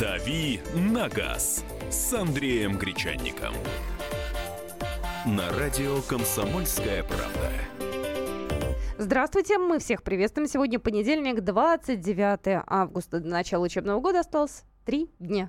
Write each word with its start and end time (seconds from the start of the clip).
«Дави 0.00 0.60
на 0.74 1.08
газ» 1.08 1.64
с 1.90 2.12
Андреем 2.12 2.76
Гречанником. 2.76 3.54
На 5.24 5.48
радио 5.58 6.02
«Комсомольская 6.02 7.02
правда». 7.02 7.50
Здравствуйте, 8.98 9.56
мы 9.56 9.78
всех 9.78 10.02
приветствуем. 10.02 10.48
Сегодня 10.48 10.78
понедельник, 10.78 11.40
29 11.40 12.64
августа. 12.66 13.20
До 13.20 13.28
начала 13.28 13.64
учебного 13.64 14.00
года 14.00 14.20
осталось 14.20 14.64
три 14.84 15.10
дня. 15.18 15.48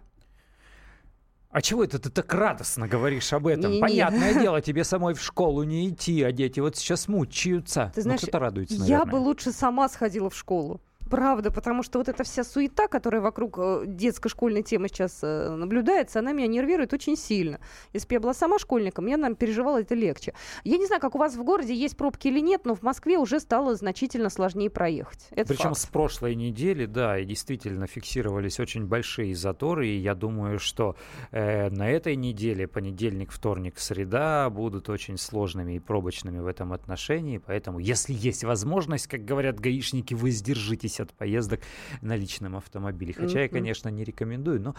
А 1.49 1.61
чего 1.61 1.83
это 1.83 1.99
ты 1.99 2.09
так 2.09 2.33
радостно 2.33 2.87
говоришь 2.87 3.33
об 3.33 3.47
этом? 3.47 3.71
Не-не-не. 3.71 3.81
Понятное 3.81 4.33
дело, 4.33 4.61
тебе 4.61 4.85
самой 4.85 5.13
в 5.13 5.21
школу 5.21 5.63
не 5.63 5.89
идти, 5.89 6.23
а 6.23 6.31
дети 6.31 6.61
вот 6.61 6.77
сейчас 6.77 7.09
мучаются. 7.09 7.91
Ты 7.95 8.01
знаешь, 8.01 8.21
ну, 8.21 8.27
кто-то 8.27 8.39
радуется, 8.39 8.75
Я 8.75 8.79
наверное. 8.99 9.11
бы 9.11 9.15
лучше 9.17 9.51
сама 9.51 9.89
сходила 9.89 10.29
в 10.29 10.35
школу. 10.35 10.79
Правда, 11.09 11.51
потому 11.51 11.83
что 11.83 11.99
вот 11.99 12.09
эта 12.09 12.23
вся 12.23 12.43
суета, 12.43 12.87
которая 12.87 13.21
вокруг 13.21 13.57
э, 13.59 13.83
детско-школьной 13.85 14.63
темы 14.63 14.87
сейчас 14.87 15.19
э, 15.21 15.55
наблюдается, 15.55 16.19
она 16.19 16.33
меня 16.33 16.47
нервирует 16.47 16.93
очень 16.93 17.15
сильно. 17.15 17.59
Если 17.93 18.07
бы 18.07 18.13
я 18.15 18.19
была 18.19 18.33
сама 18.33 18.59
школьником, 18.59 19.07
я, 19.07 19.17
наверное, 19.17 19.35
переживала 19.35 19.81
это 19.81 19.95
легче. 19.95 20.33
Я 20.63 20.77
не 20.77 20.85
знаю, 20.85 21.01
как 21.01 21.15
у 21.15 21.17
вас 21.17 21.35
в 21.35 21.43
городе 21.43 21.73
есть 21.73 21.97
пробки 21.97 22.27
или 22.27 22.39
нет, 22.39 22.65
но 22.65 22.75
в 22.75 22.81
Москве 22.81 23.17
уже 23.17 23.39
стало 23.39 23.75
значительно 23.75 24.29
сложнее 24.29 24.69
проехать. 24.69 25.27
Это 25.31 25.49
Причем 25.49 25.69
факт. 25.69 25.81
с 25.81 25.85
прошлой 25.85 26.35
недели, 26.35 26.85
да, 26.85 27.17
и 27.19 27.25
действительно 27.25 27.87
фиксировались 27.87 28.59
очень 28.59 28.85
большие 28.85 29.35
заторы, 29.35 29.87
и 29.87 29.97
я 29.97 30.15
думаю, 30.15 30.59
что 30.59 30.95
э, 31.31 31.69
на 31.69 31.89
этой 31.89 32.15
неделе, 32.15 32.67
понедельник, 32.67 33.31
вторник, 33.31 33.79
среда, 33.79 34.49
будут 34.49 34.89
очень 34.89 35.17
сложными 35.17 35.75
и 35.75 35.79
пробочными 35.79 36.39
в 36.39 36.47
этом 36.47 36.73
отношении, 36.73 37.37
поэтому, 37.37 37.79
если 37.79 38.13
есть 38.13 38.43
возможность, 38.43 39.07
как 39.07 39.25
говорят 39.25 39.59
гаишники, 39.59 40.13
вы 40.13 40.31
сдержитесь 40.31 40.96
50 40.97 41.13
поездок 41.13 41.59
на 42.01 42.15
личном 42.15 42.55
автомобиле. 42.55 43.13
Хотя 43.13 43.41
я, 43.41 43.49
конечно, 43.49 43.89
не 43.89 44.03
рекомендую, 44.03 44.61
но, 44.61 44.75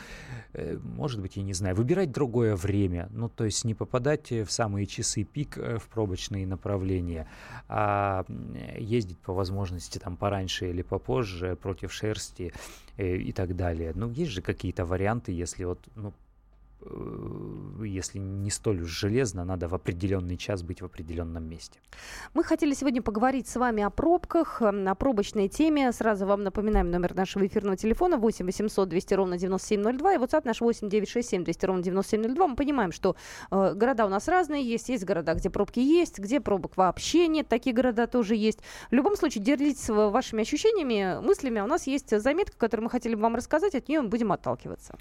э, 0.53 0.77
может 0.77 1.21
быть, 1.21 1.37
я 1.37 1.43
не 1.43 1.55
знаю, 1.55 1.77
выбирать 1.77 2.11
другое 2.11 2.57
время. 2.57 3.09
Ну, 3.13 3.29
то 3.29 3.45
есть 3.45 3.65
не 3.65 3.75
попадать 3.75 4.31
в 4.31 4.49
самые 4.49 4.87
часы 4.87 5.25
пик 5.25 5.59
э, 5.59 5.79
в 5.79 5.89
пробочные 5.89 6.47
направления, 6.47 7.27
а 7.69 8.25
ездить 8.79 9.19
по 9.19 9.33
возможности 9.33 9.99
там 9.99 10.17
пораньше 10.17 10.71
или 10.71 10.83
попозже 10.83 11.57
против 11.57 11.93
шерсти 11.93 12.53
э, 12.97 13.17
и 13.17 13.33
так 13.33 13.57
далее. 13.57 13.93
Ну, 13.95 14.11
есть 14.11 14.33
же 14.33 14.43
какие-то 14.43 14.85
варианты, 14.85 15.33
если 15.33 15.65
вот, 15.65 15.79
ну, 15.95 16.13
если 17.85 18.19
не 18.19 18.51
столь 18.51 18.83
уж 18.83 18.91
железно, 18.91 19.45
надо 19.45 19.69
в 19.69 19.75
определенный 19.75 20.37
час 20.37 20.63
быть 20.63 20.81
в 20.81 20.85
определенном 20.85 21.45
месте. 21.45 21.81
Мы 22.35 22.45
хотели 22.45 22.75
сегодня 22.75 23.03
поговорить 23.03 23.49
с 23.49 23.57
вами 23.57 23.83
о 23.83 23.91
пробках, 23.91 24.63
м, 24.63 24.87
о 24.89 24.95
пробочной 24.95 25.49
теме. 25.49 25.93
Сразу 25.93 26.27
вам 26.27 26.45
напоминаем 26.45 26.91
номер 26.91 27.15
нашего 27.15 27.47
эфирного 27.47 27.77
телефона 27.77 28.17
8 28.17 28.47
800 28.47 28.89
200 28.89 29.15
ровно 29.15 29.39
9702 29.39 30.15
и 30.15 30.19
WhatsApp 30.19 30.43
наш 30.45 30.61
8 30.61 30.89
967 30.89 31.45
200 31.45 31.67
ровно 31.67 31.83
9702. 31.83 32.47
Мы 32.47 32.57
понимаем, 32.57 32.93
что 32.93 33.17
э, 33.51 33.75
города 33.75 34.07
у 34.07 34.09
нас 34.09 34.29
разные 34.29 34.63
есть. 34.63 34.89
Есть 34.89 35.05
города, 35.05 35.35
где 35.35 35.51
пробки 35.51 35.81
есть, 35.81 36.19
где 36.19 36.41
пробок 36.41 36.77
вообще 36.77 37.27
нет. 37.27 37.49
Такие 37.49 37.75
города 37.75 38.07
тоже 38.07 38.37
есть. 38.37 38.61
В 38.91 38.95
любом 38.95 39.17
случае, 39.17 39.43
делитесь 39.43 39.89
э, 39.91 39.93
вашими 39.93 40.43
ощущениями, 40.43 41.21
мыслями. 41.21 41.61
У 41.61 41.67
нас 41.67 41.87
есть 41.89 42.19
заметка, 42.21 42.57
которую 42.57 42.85
мы 42.85 42.91
хотели 42.91 43.15
бы 43.15 43.23
вам 43.23 43.35
рассказать. 43.35 43.75
От 43.75 43.89
нее 43.89 44.01
мы 44.01 44.09
будем 44.09 44.31
отталкиваться. 44.31 44.97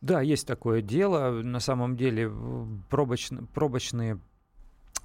Да, 0.00 0.20
есть 0.20 0.46
такое 0.46 0.80
дело. 0.80 1.42
На 1.42 1.60
самом 1.60 1.96
деле 1.96 2.28
в- 2.28 2.82
пробочн- 2.90 3.46
пробочные 3.52 4.18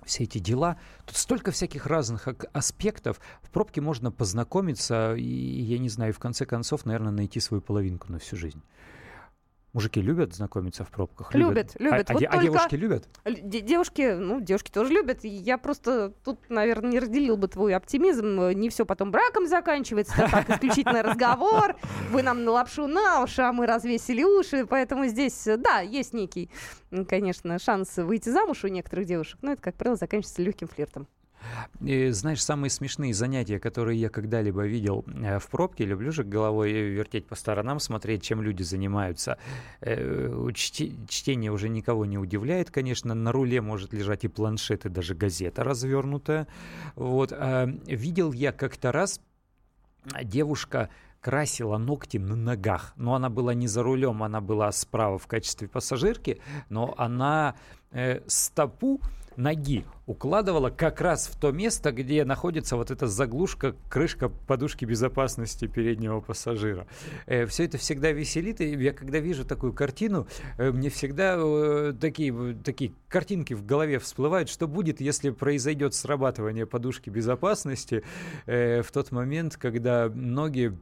все 0.06 0.24
эти 0.24 0.38
дела. 0.38 0.78
Тут 1.06 1.16
столько 1.16 1.52
всяких 1.52 1.86
разных 1.88 2.28
аспектов. 2.52 3.20
В 3.42 3.50
пробке 3.50 3.82
можно 3.82 4.12
познакомиться 4.12 5.16
и, 5.16 5.24
я 5.24 5.80
не 5.80 5.90
знаю, 5.90 6.14
в 6.14 6.20
конце 6.20 6.46
концов, 6.46 6.86
наверное, 6.86 7.12
найти 7.12 7.40
свою 7.40 7.62
половинку 7.62 8.12
на 8.12 8.20
всю 8.20 8.36
жизнь. 8.36 8.62
Мужики 9.74 10.00
любят 10.02 10.36
знакомиться 10.36 10.84
в 10.86 10.92
пробках? 10.92 11.34
Любят, 11.34 11.76
А- 11.80 11.84
любят. 11.84 12.10
А, 12.10 12.14
Вот 12.14 12.22
а 12.24 12.28
только- 12.28 12.44
девушки 12.44 12.76
любят? 12.76 13.08
Девушки, 13.26 14.14
ну, 14.14 14.40
девушки 14.40 14.70
тоже 14.72 14.94
любят. 14.94 15.24
Я 15.24 15.58
просто 15.58 16.14
тут, 16.24 16.48
наверное, 16.50 16.92
не 16.92 17.00
разделил 17.00 17.38
бы 17.38 17.48
твой 17.48 17.74
оптимизм. 17.74 18.52
Не 18.52 18.70
все 18.70 18.86
потом 18.86 19.10
браком 19.10 19.48
заканчивается. 19.48 20.14
Это 20.22 20.30
так, 20.32 20.50
исключительно 20.52 21.02
разговор. 21.02 21.76
Вы 22.12 22.22
нам 22.22 22.44
на 22.44 22.52
лапшу 22.52 22.86
на 22.86 23.24
уши, 23.24 23.42
а 23.42 23.52
мы 23.52 23.66
развесили 23.66 24.24
уши. 24.24 24.68
Поэтому 24.68 25.08
здесь, 25.08 25.44
да, 25.58 25.80
есть 25.80 26.14
некий, 26.14 26.52
конечно, 27.10 27.58
шанс 27.58 27.98
выйти 27.98 28.30
замуж 28.30 28.64
у 28.64 28.68
некоторых 28.68 29.06
девушек. 29.08 29.40
Но 29.42 29.54
это, 29.54 29.62
как 29.64 29.74
правило, 29.76 29.98
заканчивается 29.98 30.44
легким 30.44 30.68
флиртом. 30.68 31.08
И, 31.82 32.10
знаешь, 32.10 32.44
самые 32.44 32.70
смешные 32.70 33.14
занятия, 33.14 33.60
которые 33.60 34.00
я 34.00 34.10
когда-либо 34.10 34.66
видел 34.66 35.06
э, 35.08 35.40
в 35.40 35.48
пробке, 35.48 35.86
люблю 35.86 36.12
же 36.12 36.24
головой 36.24 36.72
вертеть 36.72 37.28
по 37.28 37.36
сторонам, 37.36 37.80
смотреть, 37.80 38.24
чем 38.24 38.42
люди 38.42 38.64
занимаются. 38.64 39.38
Э, 39.82 40.48
чте- 40.54 40.94
Чтение 41.08 41.52
уже 41.52 41.70
никого 41.70 42.06
не 42.06 42.18
удивляет, 42.18 42.72
конечно. 42.72 43.14
На 43.14 43.32
руле 43.32 43.62
может 43.62 43.94
лежать 43.94 44.24
и 44.24 44.28
планшет, 44.28 44.86
и 44.86 44.90
даже 44.90 45.16
газета 45.16 45.64
развернутая. 45.64 46.48
Вот. 46.96 47.32
а 47.34 47.66
Видел 47.86 48.32
я 48.34 48.52
как-то 48.52 48.92
раз 48.92 49.20
девушка 50.24 50.90
красила 51.22 51.78
ногти 51.78 52.18
на 52.18 52.36
ногах. 52.36 52.94
Но 52.98 53.16
она 53.16 53.30
была 53.30 53.54
не 53.54 53.68
за 53.68 53.82
рулем, 53.82 54.24
она 54.24 54.42
была 54.42 54.72
справа 54.72 55.18
в 55.18 55.26
качестве 55.28 55.68
пассажирки, 55.68 56.42
но 56.70 56.94
она 56.98 57.56
э, 57.92 58.22
стопу 58.28 59.00
ноги 59.38 59.86
укладывала 60.06 60.70
как 60.70 61.02
раз 61.02 61.28
в 61.28 61.40
то 61.40 61.52
место, 61.52 61.92
где 61.92 62.26
находится 62.26 62.76
вот 62.76 62.92
эта 62.92 63.08
заглушка, 63.08 63.76
крышка 63.90 64.30
подушки 64.30 64.86
безопасности 64.86 65.68
переднего 65.68 66.20
пассажира. 66.20 66.88
все 67.48 67.66
это 67.66 67.78
всегда 67.78 68.12
веселит, 68.12 68.60
и 68.60 68.76
я 68.76 68.92
когда 68.92 69.20
вижу 69.20 69.46
такую 69.46 69.74
картину, 69.74 70.28
э, 70.58 70.72
мне 70.72 70.90
всегда 70.90 71.36
э, 71.38 71.94
такие, 72.00 72.34
э, 72.34 72.56
такие 72.64 72.94
картинки 73.08 73.54
в 73.54 73.66
голове 73.66 74.00
всплывают, 74.00 74.50
что 74.50 74.68
будет, 74.68 75.02
если 75.02 75.30
произойдет 75.30 75.94
срабатывание 75.94 76.66
подушки 76.66 77.10
безопасности 77.10 78.04
э, 78.46 78.82
в 78.82 78.92
тот 78.92 79.12
момент, 79.12 79.58
когда 79.58 80.10
ноги 80.14 80.78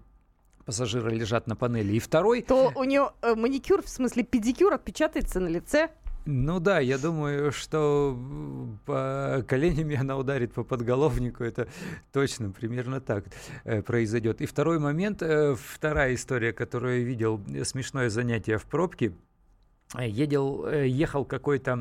пассажира 0.65 1.09
лежат 1.09 1.47
на 1.47 1.55
панели. 1.55 1.93
И 1.93 1.99
второй, 1.99 2.41
То 2.41 2.71
у 2.75 2.83
нее 2.83 3.11
э, 3.21 3.35
маникюр, 3.35 3.83
в 3.83 3.89
смысле 3.89 4.23
педикюр, 4.23 4.73
отпечатается 4.73 5.39
на 5.39 5.47
лице. 5.47 5.89
Ну 6.25 6.59
да, 6.59 6.79
я 6.79 6.97
думаю, 6.97 7.51
что 7.51 8.17
по 8.85 9.43
коленями 9.47 9.95
она 9.95 10.17
ударит 10.17 10.53
по 10.53 10.63
подголовнику, 10.63 11.43
это 11.43 11.67
точно 12.11 12.51
примерно 12.51 13.01
так 13.01 13.25
э, 13.63 13.81
произойдет. 13.81 14.41
И 14.41 14.45
второй 14.45 14.79
момент, 14.79 15.21
э, 15.21 15.55
вторая 15.55 16.13
история, 16.13 16.53
которую 16.53 16.99
я 16.99 17.05
видел, 17.05 17.41
э, 17.47 17.63
смешное 17.63 18.09
занятие 18.09 18.57
в 18.57 18.65
пробке. 18.65 19.13
Едел, 19.99 20.69
ехал 20.69 21.25
какой-то 21.25 21.75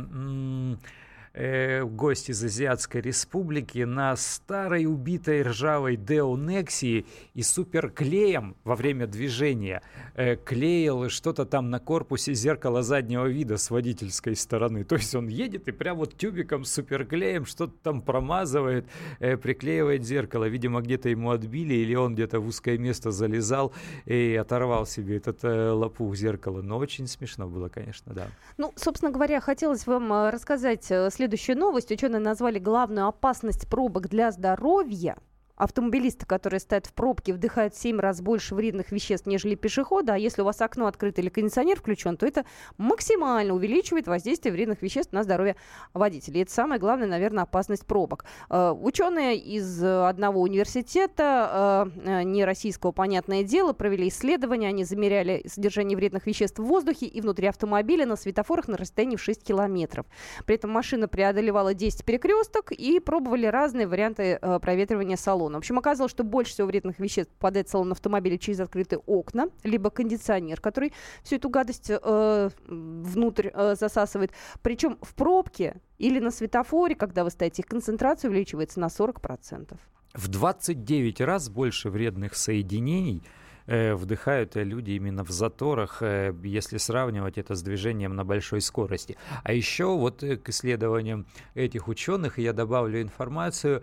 э, 1.32 1.82
гость 1.84 2.30
из 2.30 2.42
Азиатской 2.42 3.00
Республики 3.00 3.80
на 3.80 4.16
старой 4.16 4.86
убитой 4.86 5.42
ржавой 5.42 5.96
Део 5.96 6.36
Нексии 6.36 7.06
и 7.34 7.42
суперклеем 7.42 8.56
во 8.64 8.76
время 8.76 9.06
движения 9.06 9.82
э, 10.14 10.36
клеил 10.36 11.08
что-то 11.08 11.44
там 11.44 11.70
на 11.70 11.78
корпусе 11.78 12.34
зеркала 12.34 12.82
заднего 12.82 13.26
вида 13.26 13.56
с 13.56 13.70
водительской 13.70 14.36
стороны. 14.36 14.84
То 14.84 14.96
есть 14.96 15.14
он 15.14 15.28
едет 15.28 15.68
и 15.68 15.72
прям 15.72 15.98
вот 15.98 16.16
тюбиком 16.16 16.64
суперклеем 16.64 17.46
что-то 17.46 17.74
там 17.82 18.00
промазывает, 18.00 18.86
э, 19.18 19.36
приклеивает 19.36 20.04
зеркало. 20.04 20.46
Видимо, 20.48 20.80
где-то 20.80 21.08
ему 21.08 21.30
отбили 21.30 21.74
или 21.74 21.94
он 21.94 22.14
где-то 22.14 22.40
в 22.40 22.46
узкое 22.46 22.78
место 22.78 23.10
залезал 23.10 23.72
и 24.06 24.34
оторвал 24.40 24.86
себе 24.86 25.16
этот 25.16 25.44
э, 25.44 25.70
лопух 25.70 26.14
зеркала. 26.16 26.62
Но 26.62 26.78
очень 26.78 27.06
смешно 27.06 27.46
было, 27.46 27.68
конечно, 27.68 28.12
да. 28.14 28.28
Ну, 28.58 28.72
собственно 28.76 29.10
говоря, 29.10 29.40
хотелось 29.40 29.86
вам 29.86 30.12
э, 30.12 30.30
рассказать 30.30 30.90
э, 30.90 31.10
следующую 31.30 31.58
новость. 31.58 31.92
Ученые 31.92 32.18
назвали 32.18 32.58
главную 32.58 33.06
опасность 33.06 33.68
пробок 33.68 34.08
для 34.08 34.32
здоровья. 34.32 35.16
Автомобилисты, 35.60 36.24
которые 36.24 36.58
стоят 36.58 36.86
в 36.86 36.94
пробке, 36.94 37.34
вдыхают 37.34 37.74
в 37.74 37.78
7 37.78 38.00
раз 38.00 38.22
больше 38.22 38.54
вредных 38.54 38.92
веществ, 38.92 39.26
нежели 39.26 39.56
пешеходы. 39.56 40.10
А 40.10 40.16
если 40.16 40.40
у 40.40 40.46
вас 40.46 40.58
окно 40.62 40.86
открыто 40.86 41.20
или 41.20 41.28
кондиционер 41.28 41.78
включен, 41.78 42.16
то 42.16 42.24
это 42.24 42.46
максимально 42.78 43.52
увеличивает 43.52 44.06
воздействие 44.06 44.54
вредных 44.54 44.80
веществ 44.80 45.12
на 45.12 45.22
здоровье 45.22 45.56
водителей. 45.92 46.44
Это 46.44 46.50
самая 46.50 46.78
главная, 46.78 47.08
наверное, 47.08 47.42
опасность 47.42 47.84
пробок. 47.84 48.24
Э, 48.48 48.70
Ученые 48.70 49.36
из 49.36 49.84
одного 49.84 50.40
университета, 50.40 51.90
э, 52.06 52.08
э, 52.08 52.22
не 52.22 52.46
российского, 52.46 52.92
понятное 52.92 53.42
дело, 53.42 53.74
провели 53.74 54.08
исследование. 54.08 54.70
Они 54.70 54.84
замеряли 54.84 55.42
содержание 55.46 55.94
вредных 55.94 56.26
веществ 56.26 56.58
в 56.58 56.64
воздухе 56.64 57.04
и 57.04 57.20
внутри 57.20 57.48
автомобиля 57.48 58.06
на 58.06 58.16
светофорах 58.16 58.66
на 58.66 58.78
расстоянии 58.78 59.16
в 59.16 59.22
6 59.22 59.44
километров. 59.44 60.06
При 60.46 60.54
этом 60.54 60.70
машина 60.70 61.06
преодолевала 61.06 61.74
10 61.74 62.02
перекресток 62.06 62.72
и 62.72 62.98
пробовали 62.98 63.44
разные 63.44 63.86
варианты 63.86 64.38
проветривания 64.62 65.18
салона. 65.18 65.49
В 65.54 65.58
общем, 65.58 65.78
оказалось, 65.78 66.10
что 66.10 66.24
больше 66.24 66.52
всего 66.52 66.66
вредных 66.66 66.98
веществ 66.98 67.32
попадает 67.32 67.68
в 67.68 67.70
салон 67.70 67.92
автомобиля 67.92 68.38
через 68.38 68.60
открытые 68.60 69.00
окна, 69.00 69.48
либо 69.62 69.90
кондиционер, 69.90 70.60
который 70.60 70.92
всю 71.22 71.36
эту 71.36 71.48
гадость 71.48 71.90
э, 71.90 72.50
внутрь 72.66 73.50
э, 73.52 73.74
засасывает. 73.78 74.32
Причем 74.62 74.98
в 75.02 75.14
пробке 75.14 75.80
или 75.98 76.18
на 76.18 76.30
светофоре, 76.30 76.94
когда 76.94 77.24
вы 77.24 77.30
стоите, 77.30 77.62
их 77.62 77.68
концентрация 77.68 78.30
увеличивается 78.30 78.80
на 78.80 78.86
40%. 78.86 79.76
В 80.14 80.28
29 80.28 81.20
раз 81.20 81.48
больше 81.48 81.90
вредных 81.90 82.34
соединений 82.34 83.22
э, 83.66 83.94
вдыхают 83.94 84.56
люди 84.56 84.92
именно 84.92 85.24
в 85.24 85.30
заторах, 85.30 86.02
если 86.42 86.78
сравнивать 86.78 87.38
это 87.38 87.54
с 87.54 87.62
движением 87.62 88.16
на 88.16 88.24
большой 88.24 88.60
скорости. 88.60 89.16
А 89.44 89.52
еще 89.52 89.96
вот 89.96 90.20
к 90.20 90.48
исследованиям 90.48 91.26
этих 91.54 91.88
ученых 91.88 92.38
я 92.38 92.52
добавлю 92.52 93.00
информацию, 93.00 93.82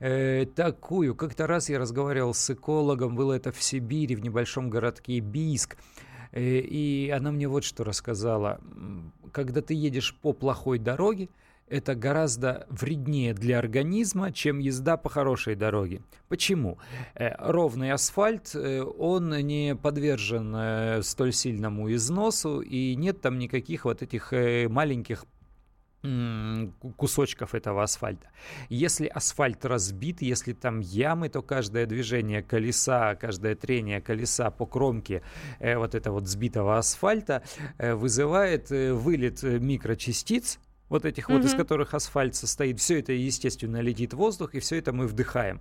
э, 0.00 0.46
такую. 0.46 1.14
Как-то 1.14 1.46
раз 1.46 1.68
я 1.70 1.78
разговаривал 1.78 2.34
с 2.34 2.50
экологом, 2.50 3.14
было 3.14 3.34
это 3.34 3.52
в 3.52 3.62
Сибири, 3.62 4.16
в 4.16 4.20
небольшом 4.20 4.68
городке 4.70 5.20
Бийск. 5.20 5.76
Э, 6.32 6.40
и 6.40 7.10
она 7.10 7.30
мне 7.32 7.48
вот 7.48 7.64
что 7.64 7.84
рассказала. 7.84 8.60
Когда 9.32 9.62
ты 9.62 9.74
едешь 9.74 10.14
по 10.20 10.32
плохой 10.32 10.78
дороге, 10.78 11.28
это 11.68 11.94
гораздо 11.94 12.66
вреднее 12.68 13.32
для 13.32 13.60
организма, 13.60 14.32
чем 14.32 14.58
езда 14.58 14.96
по 14.96 15.08
хорошей 15.08 15.54
дороге. 15.54 16.02
Почему? 16.28 16.78
Э, 17.14 17.34
ровный 17.38 17.92
асфальт, 17.92 18.54
э, 18.54 18.82
он 18.82 19.30
не 19.30 19.76
подвержен 19.76 21.02
столь 21.02 21.32
сильному 21.32 21.92
износу, 21.94 22.60
и 22.60 22.96
нет 22.96 23.20
там 23.20 23.38
никаких 23.38 23.84
вот 23.84 24.02
этих 24.02 24.32
маленьких 24.68 25.24
кусочков 26.96 27.54
этого 27.54 27.82
асфальта. 27.82 28.30
Если 28.68 29.06
асфальт 29.06 29.64
разбит, 29.64 30.22
если 30.22 30.52
там 30.52 30.80
ямы, 30.80 31.28
то 31.28 31.42
каждое 31.42 31.86
движение 31.86 32.42
колеса, 32.42 33.14
каждое 33.16 33.54
трение 33.54 34.00
колеса 34.00 34.50
по 34.50 34.66
кромке 34.66 35.22
э, 35.58 35.76
вот 35.76 35.94
этого 35.94 36.14
вот 36.14 36.28
сбитого 36.28 36.78
асфальта 36.78 37.42
э, 37.78 37.94
вызывает 37.94 38.72
э, 38.72 38.92
вылет 38.92 39.44
э, 39.44 39.58
микрочастиц, 39.58 40.58
вот 40.90 41.04
этих 41.04 41.30
mm-hmm. 41.30 41.36
вот, 41.36 41.44
из 41.44 41.54
которых 41.54 41.94
асфальт 41.94 42.34
состоит, 42.34 42.80
все 42.80 42.98
это, 42.98 43.12
естественно, 43.12 43.80
летит 43.80 44.12
в 44.12 44.16
воздух, 44.16 44.54
и 44.54 44.60
все 44.60 44.76
это 44.76 44.92
мы 44.92 45.06
вдыхаем. 45.06 45.60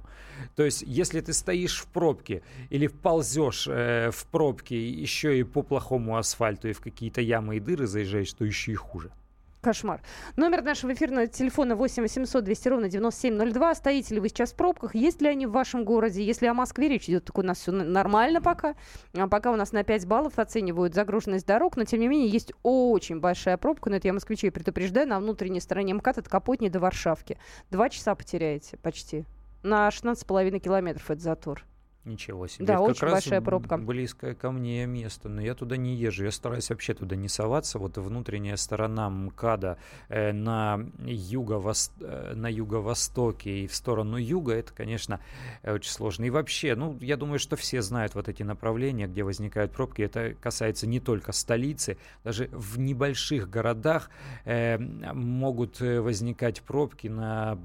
То 0.55 0.65
есть, 0.65 0.83
если 0.85 1.21
ты 1.21 1.33
стоишь 1.33 1.79
в 1.81 1.87
пробке 1.87 2.41
или 2.69 2.87
ползешь 2.87 3.67
э, 3.69 4.09
в 4.11 4.25
пробке 4.25 4.89
еще 4.89 5.39
и 5.39 5.43
по 5.43 5.61
плохому 5.63 6.17
асфальту, 6.17 6.67
и 6.67 6.73
в 6.73 6.81
какие-то 6.81 7.21
ямы 7.21 7.57
и 7.57 7.59
дыры 7.59 7.87
заезжаешь, 7.87 8.33
то 8.33 8.43
еще 8.43 8.71
и 8.71 8.75
хуже. 8.75 9.11
Кошмар. 9.61 10.01
Номер 10.37 10.63
нашего 10.63 10.93
эфирного 10.93 11.27
телефона 11.27 11.75
8 11.75 12.03
800 12.03 12.43
200 12.43 12.67
ровно 12.69 12.89
9702. 12.89 13.75
Стоите 13.75 14.15
ли 14.15 14.21
вы 14.21 14.29
сейчас 14.29 14.53
в 14.53 14.55
пробках? 14.55 14.95
Есть 14.95 15.21
ли 15.21 15.27
они 15.27 15.47
в 15.47 15.51
вашем 15.51 15.83
городе? 15.83 16.23
Если 16.23 16.45
о 16.47 16.53
Москве 16.53 16.87
речь 16.87 17.09
идет, 17.09 17.25
так 17.25 17.37
у 17.37 17.41
нас 17.41 17.59
все 17.59 17.71
нормально 17.73 18.41
пока. 18.41 18.75
А 19.13 19.27
пока 19.27 19.51
у 19.51 19.57
нас 19.57 19.73
на 19.73 19.83
5 19.83 20.05
баллов 20.07 20.39
оценивают 20.39 20.93
загруженность 20.93 21.45
дорог, 21.45 21.75
но 21.75 21.83
тем 21.83 21.99
не 21.99 22.07
менее 22.07 22.29
есть 22.29 22.53
очень 22.63 23.19
большая 23.19 23.57
пробка, 23.57 23.89
но 23.89 23.97
это 23.97 24.07
я 24.07 24.13
москвичей 24.13 24.49
предупреждаю, 24.49 25.07
на 25.07 25.19
внутренней 25.19 25.59
стороне 25.59 25.93
МКАД 25.93 26.19
от 26.19 26.29
Капотни 26.29 26.69
до 26.69 26.79
Варшавки. 26.79 27.37
Два 27.69 27.89
часа 27.89 28.15
потеряете 28.15 28.77
почти. 28.77 29.25
На 29.61 29.89
16,5 29.89 30.59
километров 30.59 31.11
это 31.11 31.21
затор. 31.21 31.65
Ничего 32.05 32.47
себе. 32.47 32.65
Да, 32.65 32.73
это 32.75 32.81
очень 32.83 32.99
как 33.01 33.11
большая 33.11 33.39
раз 33.39 33.45
пробка. 33.45 33.77
Близкое 33.77 34.33
ко 34.33 34.51
мне 34.51 34.85
место, 34.85 35.27
но 35.27 35.41
я 35.41 35.53
туда 35.53 35.75
не 35.75 35.95
езжу. 35.95 36.23
Я 36.23 36.31
стараюсь 36.31 36.69
вообще 36.69 36.93
туда 36.93 37.17
не 37.17 37.27
соваться. 37.27 37.77
Вот 37.77 37.97
внутренняя 37.97 38.55
сторона 38.55 39.09
МКАДа 39.09 39.77
э, 40.07 40.31
на, 40.31 40.79
юго 41.05 41.61
э, 41.99 42.33
на 42.35 42.47
юго-востоке 42.47 43.63
и 43.63 43.67
в 43.67 43.75
сторону 43.75 44.15
юга, 44.15 44.53
это, 44.53 44.73
конечно, 44.73 45.19
э, 45.61 45.73
очень 45.73 45.91
сложно. 45.91 46.23
И 46.23 46.29
вообще, 46.29 46.75
ну, 46.75 46.97
я 47.01 47.17
думаю, 47.17 47.37
что 47.37 47.57
все 47.57 47.81
знают 47.81 48.15
вот 48.15 48.29
эти 48.29 48.43
направления, 48.43 49.07
где 49.07 49.23
возникают 49.23 49.73
пробки. 49.73 50.01
Это 50.01 50.35
касается 50.39 50.87
не 50.87 51.01
только 51.01 51.33
столицы, 51.33 51.97
даже 52.23 52.47
в 52.53 52.79
небольших 52.79 53.49
городах 53.49 54.09
э, 54.45 54.77
могут 54.77 55.81
э, 55.81 55.99
возникать 55.99 56.61
пробки 56.61 57.07
на 57.07 57.59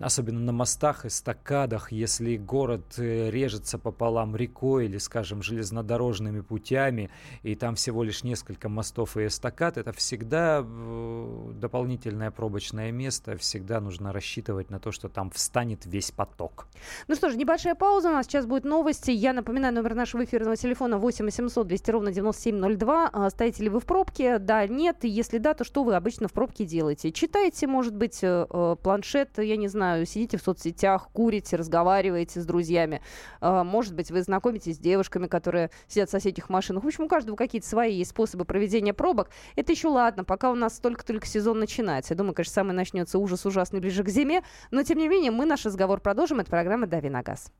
особенно 0.00 0.40
на 0.40 0.52
мостах, 0.52 1.04
эстакадах, 1.06 1.92
если 1.92 2.36
город 2.36 2.98
э, 2.98 3.30
режется 3.30 3.78
пополам 3.78 4.36
рекой 4.36 4.86
или, 4.86 4.98
скажем, 4.98 5.42
железнодорожными 5.42 6.40
путями, 6.40 7.10
и 7.42 7.54
там 7.54 7.74
всего 7.74 8.02
лишь 8.02 8.22
несколько 8.22 8.68
мостов 8.68 9.16
и 9.16 9.26
эстакад, 9.26 9.76
это 9.78 9.92
всегда 9.92 10.64
э, 10.64 11.52
дополнительное 11.54 12.30
пробочное 12.30 12.92
место, 12.92 13.36
всегда 13.36 13.80
нужно 13.80 14.12
рассчитывать 14.12 14.70
на 14.70 14.78
то, 14.78 14.92
что 14.92 15.08
там 15.08 15.30
встанет 15.30 15.84
весь 15.86 16.10
поток. 16.10 16.68
Ну 17.08 17.14
что 17.14 17.30
ж, 17.30 17.34
небольшая 17.34 17.74
пауза, 17.74 18.10
у 18.10 18.12
нас 18.12 18.26
сейчас 18.26 18.46
будет 18.46 18.64
новости. 18.64 19.10
Я 19.10 19.32
напоминаю, 19.32 19.74
номер 19.74 19.94
нашего 19.94 20.24
эфирного 20.24 20.56
телефона 20.56 20.98
8 20.98 21.24
800 21.24 21.66
200 21.66 21.90
ровно 21.90 22.12
9702. 22.12 23.10
А, 23.12 23.30
стоите 23.30 23.64
ли 23.64 23.68
вы 23.68 23.80
в 23.80 23.86
пробке? 23.86 24.38
Да, 24.38 24.66
нет. 24.66 24.98
Если 25.02 25.38
да, 25.38 25.54
то 25.54 25.64
что 25.64 25.82
вы 25.84 25.94
обычно 25.94 26.28
в 26.28 26.32
пробке 26.32 26.64
делаете? 26.64 27.12
Читаете, 27.12 27.66
может 27.66 27.94
быть, 27.94 28.20
э, 28.22 28.76
планшет, 28.82 29.38
я 29.38 29.56
не 29.56 29.68
знаю, 29.72 30.06
сидите 30.06 30.36
в 30.36 30.42
соцсетях, 30.42 31.08
курите, 31.12 31.56
разговариваете 31.56 32.40
с 32.40 32.46
друзьями. 32.46 33.02
А, 33.40 33.64
может 33.64 33.94
быть, 33.94 34.10
вы 34.10 34.22
знакомитесь 34.22 34.76
с 34.76 34.78
девушками, 34.78 35.26
которые 35.26 35.70
сидят 35.88 36.08
в 36.08 36.12
соседних 36.12 36.48
машинах. 36.48 36.84
В 36.84 36.86
общем, 36.86 37.04
у 37.04 37.08
каждого 37.08 37.36
какие-то 37.36 37.66
свои 37.66 37.94
есть 37.96 38.10
способы 38.10 38.44
проведения 38.44 38.94
пробок. 38.94 39.30
Это 39.56 39.72
еще 39.72 39.88
ладно, 39.88 40.24
пока 40.24 40.50
у 40.50 40.54
нас 40.54 40.78
только-только 40.78 41.26
сезон 41.26 41.58
начинается. 41.58 42.14
Я 42.14 42.18
думаю, 42.18 42.34
конечно, 42.34 42.54
самый 42.54 42.72
начнется 42.72 43.18
ужас 43.18 43.44
ужасный 43.44 43.80
ближе 43.80 44.04
к 44.04 44.08
зиме. 44.08 44.44
Но, 44.70 44.82
тем 44.82 44.98
не 44.98 45.08
менее, 45.08 45.30
мы 45.30 45.44
наш 45.46 45.64
разговор 45.64 46.00
продолжим. 46.00 46.40
Это 46.40 46.50
программа 46.50 46.86
«Дави 46.86 47.10
на 47.10 47.22
газ». 47.22 47.50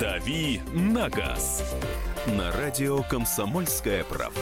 «Дави 0.00 0.60
на 0.72 1.08
газ» 1.08 1.62
на 2.26 2.50
радио 2.52 3.02
«Комсомольская 3.02 4.04
правда». 4.04 4.40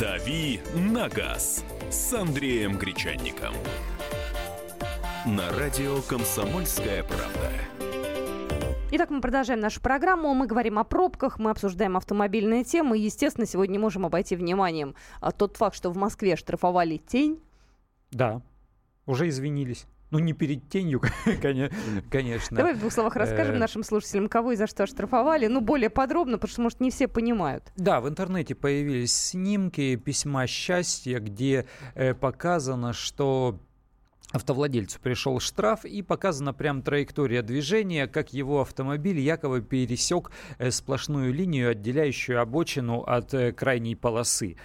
«Дави 0.00 0.60
на 0.74 1.10
газ» 1.10 1.62
с 1.90 2.14
Андреем 2.14 2.78
Гречанником. 2.78 3.52
На 5.26 5.52
радио 5.58 6.00
«Комсомольская 6.08 7.02
правда». 7.02 7.50
Итак, 8.92 9.10
мы 9.10 9.20
продолжаем 9.20 9.60
нашу 9.60 9.82
программу. 9.82 10.32
Мы 10.32 10.46
говорим 10.46 10.78
о 10.78 10.84
пробках, 10.84 11.38
мы 11.38 11.50
обсуждаем 11.50 11.98
автомобильные 11.98 12.64
темы. 12.64 12.98
И, 12.98 13.02
естественно, 13.02 13.46
сегодня 13.46 13.72
не 13.72 13.78
можем 13.78 14.06
обойти 14.06 14.36
вниманием 14.36 14.94
а, 15.20 15.32
тот 15.32 15.58
факт, 15.58 15.76
что 15.76 15.90
в 15.90 15.98
Москве 15.98 16.36
штрафовали 16.36 16.96
тень. 16.96 17.38
Да, 18.10 18.40
уже 19.04 19.28
извинились. 19.28 19.84
Ну, 20.10 20.18
не 20.18 20.32
перед 20.32 20.68
тенью, 20.68 21.00
конечно. 22.10 22.56
Давай 22.56 22.74
в 22.74 22.80
двух 22.80 22.92
словах 22.92 23.14
расскажем 23.16 23.56
э, 23.56 23.58
нашим 23.58 23.84
слушателям, 23.84 24.28
кого 24.28 24.52
и 24.52 24.56
за 24.56 24.66
что 24.66 24.82
оштрафовали. 24.82 25.46
Ну, 25.46 25.60
более 25.60 25.90
подробно, 25.90 26.36
потому 26.36 26.50
что, 26.50 26.62
может, 26.62 26.80
не 26.80 26.90
все 26.90 27.06
понимают. 27.06 27.72
Да, 27.76 28.00
в 28.00 28.08
интернете 28.08 28.54
появились 28.54 29.12
снимки 29.12 29.94
письма 29.96 30.46
счастья, 30.46 31.20
где 31.20 31.66
э, 31.94 32.14
показано, 32.14 32.92
что 32.92 33.60
автовладельцу 34.32 35.00
пришел 35.00 35.40
штраф 35.40 35.84
и 35.84 36.02
показана 36.02 36.52
прям 36.52 36.82
траектория 36.82 37.42
движения, 37.42 38.06
как 38.06 38.32
его 38.32 38.60
автомобиль 38.60 39.18
якобы 39.18 39.60
пересек 39.60 40.30
э, 40.58 40.70
сплошную 40.70 41.34
линию, 41.34 41.70
отделяющую 41.70 42.40
обочину 42.40 43.00
от 43.00 43.34
э, 43.34 43.52
крайней 43.52 43.96
полосы. 43.96 44.56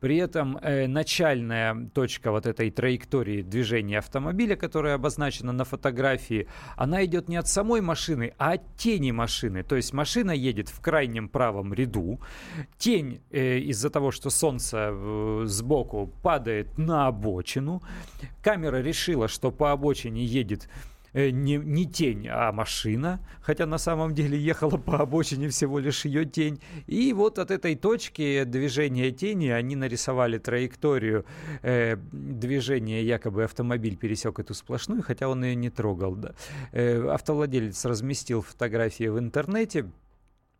При 0.00 0.16
этом 0.16 0.58
э, 0.58 0.86
начальная 0.86 1.88
точка 1.94 2.30
вот 2.30 2.46
этой 2.46 2.70
траектории 2.70 3.40
движения 3.42 3.98
автомобиля, 3.98 4.56
которая 4.56 4.94
обозначена 4.96 5.52
на 5.52 5.64
фотографии, 5.64 6.46
она 6.76 7.04
идет 7.04 7.28
не 7.28 7.36
от 7.36 7.48
самой 7.48 7.80
машины, 7.80 8.34
а 8.38 8.52
от 8.52 8.76
тени 8.76 9.10
машины. 9.10 9.62
То 9.62 9.76
есть 9.76 9.94
машина 9.94 10.32
едет 10.32 10.68
в 10.68 10.80
крайнем 10.80 11.28
правом 11.28 11.72
ряду, 11.72 12.20
тень 12.76 13.22
из-за 13.30 13.88
того, 13.88 14.10
что 14.10 14.30
солнце 14.30 14.92
сбоку 15.46 16.12
падает 16.22 16.76
на 16.76 17.06
обочину, 17.06 17.82
камера 18.42 18.82
решила 18.82 19.13
решила, 19.14 19.28
что 19.28 19.50
по 19.50 19.72
обочине 19.72 20.24
едет 20.24 20.68
э, 21.12 21.30
не, 21.30 21.56
не 21.56 21.86
тень, 21.86 22.28
а 22.28 22.52
машина, 22.52 23.20
хотя 23.40 23.66
на 23.66 23.78
самом 23.78 24.14
деле 24.14 24.36
ехала 24.38 24.76
по 24.76 24.98
обочине 24.98 25.48
всего 25.48 25.78
лишь 25.78 26.04
ее 26.04 26.24
тень. 26.24 26.60
И 26.88 27.12
вот 27.12 27.38
от 27.38 27.50
этой 27.50 27.76
точки 27.76 28.44
движения 28.44 29.12
тени 29.12 29.48
они 29.48 29.76
нарисовали 29.76 30.38
траекторию 30.38 31.24
э, 31.62 31.96
движения, 32.12 33.02
якобы 33.02 33.44
автомобиль 33.44 33.96
пересек 33.96 34.38
эту 34.38 34.54
сплошную, 34.54 35.02
хотя 35.02 35.28
он 35.28 35.44
ее 35.44 35.54
не 35.54 35.70
трогал. 35.70 36.16
Да. 36.16 36.32
Э, 36.72 37.08
автовладелец 37.08 37.84
разместил 37.84 38.42
фотографии 38.42 39.08
в 39.08 39.18
интернете, 39.18 39.86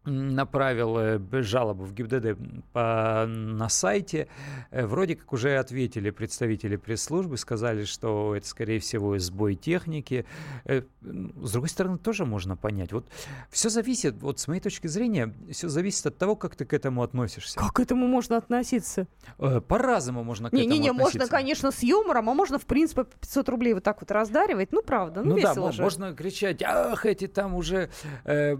направил 0.04 0.98
э, 0.98 1.42
жалобу 1.42 1.84
в 1.84 1.94
ГИБДД 1.94 2.38
по, 2.72 3.26
на 3.26 3.68
сайте. 3.68 4.28
Э, 4.70 4.86
вроде 4.86 5.16
как 5.16 5.32
уже 5.32 5.56
ответили 5.56 6.10
представители 6.10 6.76
пресс-службы, 6.76 7.36
сказали, 7.36 7.84
что 7.84 8.34
это, 8.36 8.46
скорее 8.46 8.80
всего, 8.80 9.18
сбой 9.18 9.54
техники. 9.54 10.26
Э, 10.64 10.82
с 11.02 11.52
другой 11.52 11.68
стороны, 11.68 11.98
тоже 11.98 12.24
можно 12.24 12.56
понять. 12.56 12.92
Вот 12.92 13.06
все 13.50 13.68
зависит, 13.68 14.14
вот 14.20 14.38
с 14.38 14.48
моей 14.48 14.60
точки 14.60 14.86
зрения, 14.86 15.34
все 15.50 15.68
зависит 15.68 16.06
от 16.06 16.18
того, 16.18 16.36
как 16.36 16.56
ты 16.56 16.64
к 16.64 16.72
этому 16.72 17.02
относишься. 17.02 17.58
Как 17.58 17.72
к 17.72 17.80
этому 17.80 18.06
можно 18.06 18.36
относиться? 18.36 19.06
По-разному 19.38 20.24
можно 20.24 20.50
к 20.50 20.52
не, 20.52 20.60
этому 20.60 20.74
не, 20.74 20.78
не, 20.80 20.88
относиться. 20.90 21.18
Можно, 21.18 21.36
конечно, 21.36 21.70
с 21.70 21.82
юмором, 21.82 22.30
а 22.30 22.34
можно, 22.34 22.58
в 22.58 22.66
принципе, 22.66 23.04
500 23.04 23.48
рублей 23.48 23.74
вот 23.74 23.84
так 23.84 24.00
вот 24.00 24.10
раздаривать. 24.10 24.72
Ну, 24.72 24.82
правда, 24.82 25.22
ну, 25.22 25.30
ну 25.30 25.36
весело 25.36 25.66
да, 25.66 25.72
же. 25.72 25.82
можно 25.82 26.14
кричать, 26.14 26.62
ах, 26.62 27.06
эти 27.06 27.26
там 27.26 27.54
уже... 27.54 27.90
Э, 28.24 28.56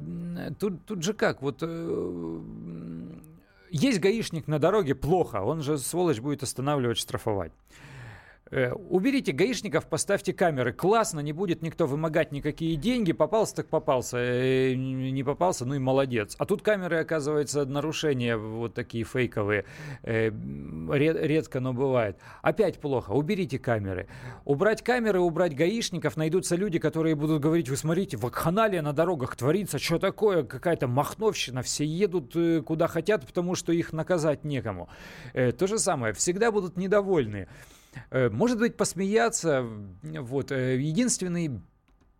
тут, 0.58 0.84
тут 0.86 1.02
же 1.02 1.12
как, 1.12 1.33
так, 1.34 1.42
вот 1.42 1.58
э, 1.62 2.40
есть 3.70 4.00
гаишник 4.00 4.46
на 4.46 4.58
дороге, 4.58 4.94
плохо, 4.94 5.42
он 5.42 5.62
же, 5.62 5.78
сволочь, 5.78 6.20
будет 6.20 6.42
останавливать, 6.42 6.98
штрафовать. 6.98 7.52
Э, 8.50 8.72
уберите 8.72 9.32
гаишников, 9.32 9.86
поставьте 9.86 10.32
камеры. 10.32 10.72
Классно, 10.72 11.20
не 11.20 11.32
будет 11.32 11.62
никто 11.62 11.86
вымогать 11.86 12.30
никакие 12.30 12.76
деньги. 12.76 13.12
Попался 13.12 13.56
так 13.56 13.68
попался. 13.68 14.18
Э, 14.18 14.74
не 14.74 15.24
попался, 15.24 15.64
ну 15.64 15.74
и 15.74 15.78
молодец. 15.78 16.36
А 16.38 16.44
тут 16.44 16.62
камеры, 16.62 16.98
оказывается, 16.98 17.64
нарушения 17.64 18.36
вот 18.36 18.74
такие 18.74 19.04
фейковые. 19.04 19.64
Э, 20.02 20.30
редко, 20.90 21.60
но 21.60 21.72
бывает. 21.72 22.18
Опять 22.42 22.78
плохо. 22.80 23.12
Уберите 23.12 23.58
камеры. 23.58 24.08
Убрать 24.44 24.82
камеры, 24.82 25.20
убрать 25.20 25.56
гаишников. 25.56 26.16
Найдутся 26.16 26.56
люди, 26.56 26.78
которые 26.78 27.14
будут 27.14 27.40
говорить, 27.40 27.68
вы 27.68 27.76
смотрите, 27.76 28.16
вакханалия 28.18 28.82
на 28.82 28.92
дорогах 28.92 29.36
творится. 29.36 29.78
Что 29.78 29.98
такое? 29.98 30.42
Какая-то 30.42 30.86
махновщина. 30.86 31.62
Все 31.62 31.84
едут 31.84 32.36
куда 32.66 32.88
хотят, 32.88 33.26
потому 33.26 33.54
что 33.54 33.72
их 33.72 33.92
наказать 33.92 34.44
некому. 34.44 34.88
То 35.32 35.66
же 35.66 35.78
самое. 35.78 36.12
Всегда 36.12 36.52
будут 36.52 36.76
недовольны. 36.76 37.48
Э, 38.10 38.30
может 38.30 38.58
быть, 38.58 38.76
посмеяться. 38.76 39.66
Вот. 40.02 40.52
Э, 40.52 40.78
единственный 40.78 41.60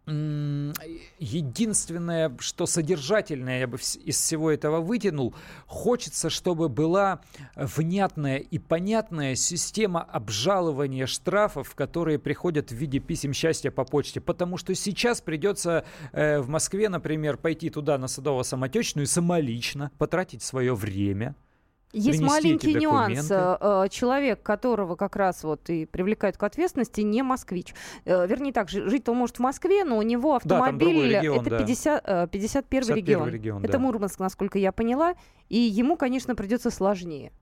единственное, 0.07 2.37
что 2.39 2.67
содержательное 2.67 3.61
я 3.61 3.67
бы 3.67 3.79
из 3.79 4.19
всего 4.19 4.51
этого 4.51 4.81
вытянул, 4.81 5.35
хочется, 5.67 6.29
чтобы 6.29 6.69
была 6.69 7.21
внятная 7.57 8.37
и 8.37 8.59
понятная 8.59 9.35
система 9.35 10.03
обжалования 10.03 11.07
штрафов, 11.07 11.75
которые 11.75 12.19
приходят 12.19 12.71
в 12.71 12.75
виде 12.75 12.99
писем 12.99 13.33
счастья 13.33 13.71
по 13.71 13.85
почте. 13.85 14.21
Потому 14.21 14.59
что 14.59 14.75
сейчас 14.75 15.23
придется 15.23 15.85
э, 16.13 16.41
в 16.41 16.49
Москве, 16.49 16.91
например, 16.91 17.39
пойти 17.39 17.71
туда 17.71 17.97
на 17.97 18.05
Садово-Самотечную 18.05 19.07
самолично, 19.07 19.91
потратить 19.97 20.43
свое 20.43 20.75
время, 20.75 21.35
есть 21.95 22.21
маленький 22.21 22.75
нюанс. 22.75 23.31
Э, 23.31 23.57
э, 23.61 23.89
человек, 23.91 24.43
которого 24.43 24.97
как 24.97 25.17
раз 25.17 25.45
вот 25.45 25.69
и 25.71 25.87
привлекают 25.87 26.37
к 26.37 26.43
ответственности, 26.43 27.01
не 27.01 27.23
москвич. 27.23 27.75
Э, 28.05 28.27
вернее 28.27 28.53
так, 28.53 28.69
жить 28.69 29.09
он 29.09 29.17
может 29.17 29.37
в 29.37 29.41
Москве, 29.41 29.85
но 29.85 29.99
у 29.99 30.03
него 30.03 30.37
автомобиль 30.37 31.13
да, 31.13 31.21
регион, 31.21 31.47
это 31.47 31.59
50, 31.59 32.31
51 32.31 32.95
регион. 32.97 33.29
регион. 33.29 33.65
Это 33.65 33.75
да. 33.75 33.79
Мурманск, 33.79 34.19
насколько 34.19 34.59
я 34.59 34.73
поняла. 34.73 35.15
И 35.49 35.59
ему, 35.59 35.97
конечно, 35.97 36.35
придется 36.35 36.71
сложнее. 36.71 37.33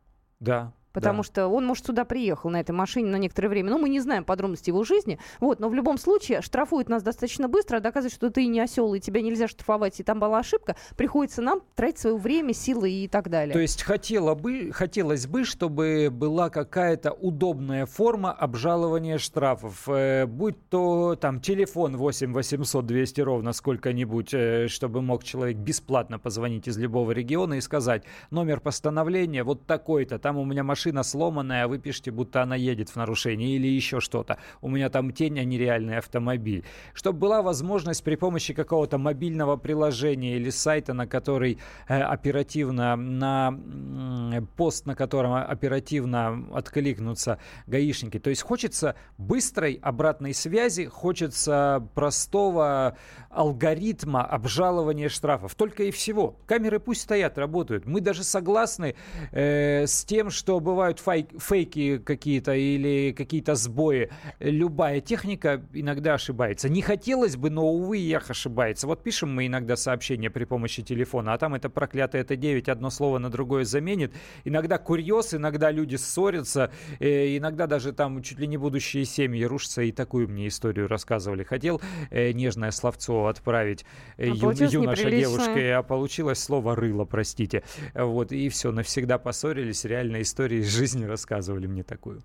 Да, 0.41 0.73
Потому 0.93 1.19
да. 1.19 1.27
что 1.27 1.49
он, 1.49 1.65
может, 1.67 1.87
сюда 1.87 2.05
приехал 2.05 2.51
на 2.51 2.61
этой 2.61 2.73
машине 2.73 3.11
на 3.11 3.17
некоторое 3.17 3.49
время. 3.49 3.71
Но 3.71 3.79
мы 3.79 3.89
не 3.89 4.01
знаем 4.01 4.25
подробности 4.25 4.71
его 4.71 4.85
жизни. 4.85 5.19
Вот, 5.41 5.61
но 5.61 5.69
в 5.69 5.75
любом 5.75 5.99
случае 5.99 6.43
штрафуют 6.43 6.89
нас 6.89 7.03
достаточно 7.03 7.49
быстро, 7.49 7.79
а 7.79 7.81
доказывать, 7.81 8.15
что 8.15 8.31
ты 8.31 8.47
не 8.47 8.61
осел, 8.61 8.93
и 8.95 9.01
тебя 9.01 9.23
нельзя 9.23 9.49
штрафовать, 9.49 9.99
и 10.01 10.03
там 10.03 10.21
была 10.21 10.39
ошибка, 10.39 10.77
приходится 10.97 11.43
нам 11.43 11.63
тратить 11.75 11.99
свое 11.99 12.17
время, 12.17 12.55
силы 12.55 12.91
и 12.91 13.09
так 13.09 13.29
далее. 13.29 13.53
То 13.53 13.61
есть 13.61 13.83
хотела 13.83 14.35
бы, 14.35 14.71
хотелось 14.73 15.27
бы, 15.27 15.45
чтобы 15.45 16.09
была 16.11 16.51
какая-то 16.51 17.13
удобная 17.13 17.87
форма 17.87 18.33
обжалования 18.33 19.19
штрафов. 19.19 19.89
Э, 19.89 20.27
будь 20.27 20.57
то 20.69 21.17
там 21.17 21.41
телефон 21.41 21.97
8 21.97 22.33
800 22.33 22.87
200 22.87 23.21
ровно 23.21 23.53
сколько-нибудь, 23.53 24.35
э, 24.35 24.69
чтобы 24.69 25.03
мог 25.03 25.25
человек 25.25 25.57
бесплатно 25.57 26.19
позвонить 26.19 26.69
из 26.69 26.77
любого 26.79 27.13
региона 27.13 27.55
и 27.55 27.61
сказать, 27.61 28.05
номер 28.31 28.61
постановления 28.61 29.45
вот 29.45 29.67
такой-то, 29.67 30.19
там 30.19 30.37
у 30.37 30.45
меня 30.45 30.63
машина 30.63 30.82
машина 30.83 31.05
сломанная, 31.05 31.65
а 31.65 31.69
вы 31.69 31.79
пишете, 31.79 32.11
будто 32.11 32.43
она 32.43 32.57
едет 32.57 32.89
в 32.91 32.97
нарушении 32.97 33.55
или 33.55 33.69
еще 33.69 34.01
что-то. 34.01 34.39
У 34.61 34.69
меня 34.69 34.91
там 34.91 35.13
тень, 35.13 35.39
а 35.39 35.45
не 35.45 35.57
реальный 35.57 35.99
автомобиль. 35.99 36.65
Чтобы 36.93 37.21
была 37.21 37.41
возможность 37.43 38.03
при 38.03 38.17
помощи 38.17 38.53
какого-то 38.53 38.99
мобильного 38.99 39.57
приложения 39.57 40.35
или 40.35 40.51
сайта, 40.51 40.93
на 40.93 41.07
который 41.07 41.59
э, 41.87 42.01
оперативно, 42.01 42.97
на 42.97 43.55
пост, 44.57 44.87
на 44.87 44.97
котором 44.97 45.35
оперативно 45.35 46.49
откликнутся 46.53 47.39
гаишники. 47.69 48.19
То 48.19 48.31
есть 48.31 48.43
хочется 48.43 48.97
быстрой 49.19 49.79
обратной 49.83 50.35
связи, 50.35 50.87
хочется 50.87 51.87
простого 51.95 52.97
алгоритма 53.31 54.25
обжалования 54.25 55.09
штрафов. 55.09 55.55
Только 55.55 55.85
и 55.85 55.91
всего. 55.93 56.37
Камеры 56.47 56.81
пусть 56.81 57.03
стоят, 57.03 57.39
работают. 57.39 57.87
Мы 57.87 58.01
даже 58.01 58.25
согласны 58.25 58.97
э, 59.31 59.87
с 59.87 60.05
тем, 60.05 60.31
чтобы 60.31 60.72
бывают 60.73 60.99
фейк, 60.99 61.29
фейки 61.39 61.99
какие-то 61.99 62.55
или 62.55 63.13
какие-то 63.13 63.55
сбои. 63.55 64.11
Любая 64.41 65.01
техника 65.01 65.63
иногда 65.73 66.15
ошибается. 66.15 66.69
Не 66.69 66.83
хотелось 66.83 67.37
бы, 67.37 67.51
но, 67.51 67.67
увы, 67.67 67.99
ях 67.99 68.31
ошибается. 68.31 68.87
Вот 68.87 69.03
пишем 69.03 69.35
мы 69.35 69.47
иногда 69.47 69.77
сообщения 69.77 70.31
при 70.31 70.45
помощи 70.45 70.83
телефона, 70.83 71.35
а 71.35 71.39
там 71.39 71.55
это 71.55 71.69
проклятое 71.69 72.23
это 72.23 72.37
9 72.37 72.69
одно 72.69 72.91
слово 72.91 73.19
на 73.19 73.31
другое 73.31 73.65
заменит. 73.65 74.15
Иногда 74.45 74.79
курьез, 74.79 75.35
иногда 75.35 75.71
люди 75.71 75.97
ссорятся, 75.97 76.71
э, 77.01 77.37
иногда 77.37 77.67
даже 77.67 77.93
там 77.93 78.23
чуть 78.23 78.39
ли 78.39 78.47
не 78.47 78.57
будущие 78.57 79.05
семьи 79.05 79.45
рушатся. 79.45 79.83
И 79.83 79.93
такую 79.93 80.29
мне 80.29 80.49
историю 80.49 80.89
рассказывали. 80.89 81.45
Хотел 81.45 81.81
э, 82.11 82.33
нежное 82.33 82.71
словцо 82.71 83.27
отправить 83.27 83.85
э, 84.17 84.25
а 84.25 84.35
ю, 84.35 84.53
юноша 84.53 85.11
девушке, 85.11 85.75
а 85.75 85.83
получилось 85.83 86.39
слово 86.39 86.75
рыло, 86.75 87.05
простите. 87.05 87.63
Вот, 87.95 88.33
и 88.33 88.49
все, 88.49 88.73
навсегда 88.73 89.19
поссорились. 89.19 89.85
Реальная 89.85 90.23
история 90.23 90.62
из 90.63 90.69
жизни 90.69 91.05
рассказывали 91.05 91.67
мне 91.67 91.83
такую. 91.83 92.23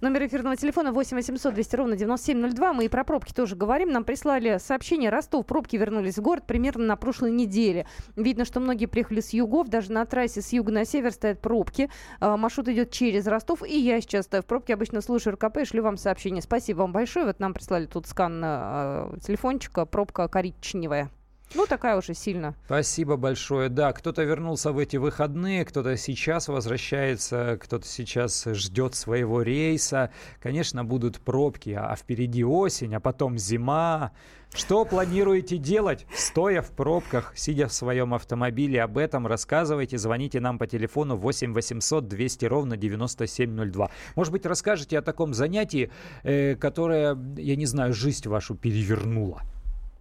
Номер 0.00 0.26
эфирного 0.26 0.56
телефона 0.56 0.92
8 0.92 1.16
800 1.16 1.54
200 1.54 1.76
ровно 1.76 1.96
9702. 1.96 2.72
Мы 2.72 2.86
и 2.86 2.88
про 2.88 3.04
пробки 3.04 3.32
тоже 3.32 3.54
говорим. 3.54 3.90
Нам 3.90 4.04
прислали 4.04 4.58
сообщение. 4.58 5.10
Ростов. 5.10 5.46
Пробки 5.46 5.76
вернулись 5.76 6.16
в 6.16 6.22
город 6.22 6.46
примерно 6.46 6.84
на 6.86 6.96
прошлой 6.96 7.30
неделе. 7.30 7.86
Видно, 8.16 8.44
что 8.44 8.60
многие 8.60 8.86
приехали 8.86 9.20
с 9.20 9.34
югов. 9.34 9.68
Даже 9.68 9.92
на 9.92 10.06
трассе 10.06 10.40
с 10.40 10.52
юга 10.52 10.72
на 10.72 10.84
север 10.84 11.12
стоят 11.12 11.40
пробки. 11.40 11.90
А, 12.20 12.36
маршрут 12.36 12.68
идет 12.68 12.90
через 12.90 13.26
Ростов. 13.26 13.62
И 13.62 13.78
я 13.78 14.00
сейчас 14.00 14.24
стою 14.24 14.42
в 14.42 14.46
пробке. 14.46 14.74
Обычно 14.74 15.00
слушаю 15.00 15.34
РКП 15.34 15.58
и 15.58 15.64
шлю 15.64 15.82
вам 15.82 15.96
сообщение. 15.96 16.42
Спасибо 16.42 16.78
вам 16.78 16.92
большое. 16.92 17.26
Вот 17.26 17.40
нам 17.40 17.52
прислали 17.52 17.86
тут 17.86 18.06
скан 18.06 18.40
э, 18.42 19.18
телефончика. 19.22 19.84
Пробка 19.84 20.28
коричневая. 20.28 21.10
Ну, 21.54 21.66
такая 21.66 21.96
уже 21.96 22.14
сильно. 22.14 22.54
Спасибо 22.66 23.16
большое. 23.16 23.68
Да, 23.68 23.92
кто-то 23.92 24.24
вернулся 24.24 24.72
в 24.72 24.78
эти 24.78 24.96
выходные, 24.96 25.64
кто-то 25.64 25.96
сейчас 25.96 26.48
возвращается, 26.48 27.58
кто-то 27.60 27.86
сейчас 27.86 28.44
ждет 28.46 28.96
своего 28.96 29.42
рейса. 29.42 30.10
Конечно, 30.42 30.84
будут 30.84 31.20
пробки, 31.20 31.70
а 31.70 31.94
впереди 31.94 32.44
осень, 32.44 32.94
а 32.94 33.00
потом 33.00 33.38
зима. 33.38 34.12
Что 34.52 34.84
планируете 34.84 35.56
делать, 35.56 36.06
стоя 36.14 36.62
в 36.62 36.70
пробках, 36.70 37.32
сидя 37.36 37.66
в 37.66 37.72
своем 37.72 38.14
автомобиле? 38.14 38.82
Об 38.82 38.98
этом 38.98 39.26
рассказывайте, 39.26 39.98
звоните 39.98 40.40
нам 40.40 40.58
по 40.58 40.66
телефону 40.66 41.16
8 41.16 41.52
800 41.52 42.06
200 42.06 42.44
ровно 42.46 42.76
9702. 42.76 43.90
Может 44.14 44.32
быть, 44.32 44.46
расскажете 44.46 44.98
о 44.98 45.02
таком 45.02 45.34
занятии, 45.34 45.90
э, 46.22 46.54
которое, 46.54 47.18
я 47.36 47.56
не 47.56 47.66
знаю, 47.66 47.92
жизнь 47.92 48.28
вашу 48.28 48.54
перевернула? 48.54 49.42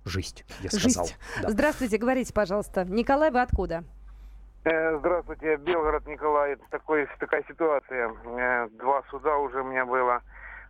Жизнь, 0.05 0.43
я 0.62 0.69
сказал. 0.69 1.05
Жизнь. 1.05 1.17
Да. 1.41 1.50
Здравствуйте, 1.50 1.98
говорите, 1.98 2.33
пожалуйста. 2.33 2.86
Николай, 2.86 3.31
вы 3.31 3.41
откуда? 3.41 3.83
Э, 4.65 4.98
здравствуйте, 5.00 5.57
Белгород, 5.57 6.07
Николай. 6.07 6.55
Такой, 6.69 7.07
такая 7.19 7.43
ситуация. 7.48 8.13
Э, 8.25 8.69
два 8.79 9.03
суда 9.10 9.38
уже 9.38 9.62
у 9.62 9.65
меня 9.65 9.86
было. 9.86 10.22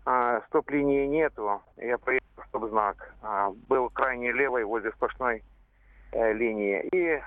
А, 0.06 0.42
стоп-линии 0.48 1.06
нету. 1.06 1.62
Я 1.78 1.98
поехал, 1.98 2.26
стоп-знак. 2.50 3.14
А, 3.22 3.52
был 3.68 3.90
крайне 3.90 4.32
левой 4.32 4.64
возле 4.66 4.92
сплошной 4.92 5.44
э, 6.12 6.34
линии. 6.34 6.90
И 6.92 7.22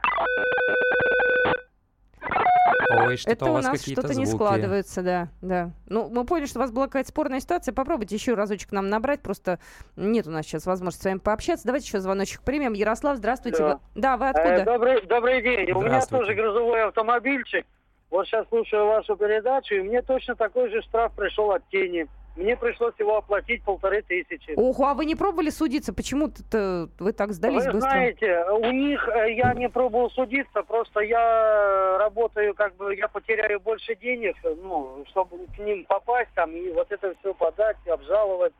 Ой, 2.89 3.17
что-то 3.17 3.33
Это 3.33 3.45
у, 3.47 3.55
у 3.55 3.59
нас 3.59 3.83
что-то 3.83 4.15
не 4.15 4.27
складывается, 4.27 5.03
да, 5.03 5.29
да. 5.43 5.71
Ну, 5.87 6.09
мы 6.09 6.25
поняли, 6.25 6.47
что 6.47 6.59
у 6.59 6.63
вас 6.63 6.71
была 6.71 6.87
какая-то 6.87 7.09
спорная 7.09 7.41
ситуация. 7.41 7.73
Попробуйте 7.73 8.15
еще 8.15 8.35
разочек 8.35 8.73
нам 8.73 8.89
набрать. 8.89 9.21
Просто 9.21 9.59
нет 9.97 10.27
у 10.27 10.31
нас 10.31 10.47
сейчас 10.47 10.67
возможности 10.67 11.03
с 11.03 11.05
вами 11.07 11.19
пообщаться. 11.19 11.67
Давайте 11.67 11.87
еще 11.87 12.01
звоночек 12.01 12.43
примем. 12.43 12.73
Ярослав, 12.73 13.17
здравствуйте. 13.17 13.59
Да, 13.59 13.69
вы, 13.75 13.81
да, 13.95 14.17
вы 14.17 14.29
откуда? 14.29 14.55
Э, 14.55 14.65
добрый, 14.65 15.07
добрый 15.07 15.43
день. 15.43 15.71
У 15.73 15.83
меня 15.83 16.05
тоже 16.05 16.35
грузовой 16.35 16.85
автомобильчик. 16.85 17.67
Вот 18.11 18.27
сейчас 18.27 18.49
слушаю 18.49 18.87
вашу 18.87 19.17
передачу, 19.17 19.75
и 19.75 19.83
мне 19.83 20.01
точно 20.03 20.37
такой 20.37 20.71
же 20.71 20.81
штраф 20.83 21.13
пришел 21.15 21.51
от 21.51 21.69
тени. 21.71 22.07
Мне 22.37 22.55
пришлось 22.55 22.95
его 22.99 23.17
оплатить 23.17 23.63
полторы 23.65 24.03
тысячи. 24.03 24.53
Ого, 24.57 24.89
а 24.89 24.95
вы 24.95 25.07
не 25.07 25.15
пробовали 25.15 25.49
судиться? 25.49 25.95
Почему-то 25.95 26.89
вы 26.99 27.13
так 27.13 27.33
сдались 27.33 27.65
вы 27.65 27.73
быстро? 27.73 27.91
знаете, 27.91 28.45
у 28.51 28.71
них 28.73 29.09
э, 29.09 29.33
я 29.33 29.55
не 29.55 29.71
пробовал 29.71 30.11
судиться, 30.11 30.63
просто 30.63 31.01
я 31.01 31.97
работаю, 31.99 32.55
как 32.55 32.77
бы, 32.77 32.95
я 32.95 33.09
потеряю 33.09 33.59
больше 33.61 33.97
денег, 33.97 34.37
ну, 34.45 35.03
чтобы 35.09 35.47
к 35.47 35.59
ним 35.59 35.85
попасть 35.87 36.31
там 36.35 36.53
и 36.53 36.71
вот 36.73 36.93
это 36.93 37.15
все 37.21 37.33
подать, 37.33 37.79
обжаловать. 37.89 38.53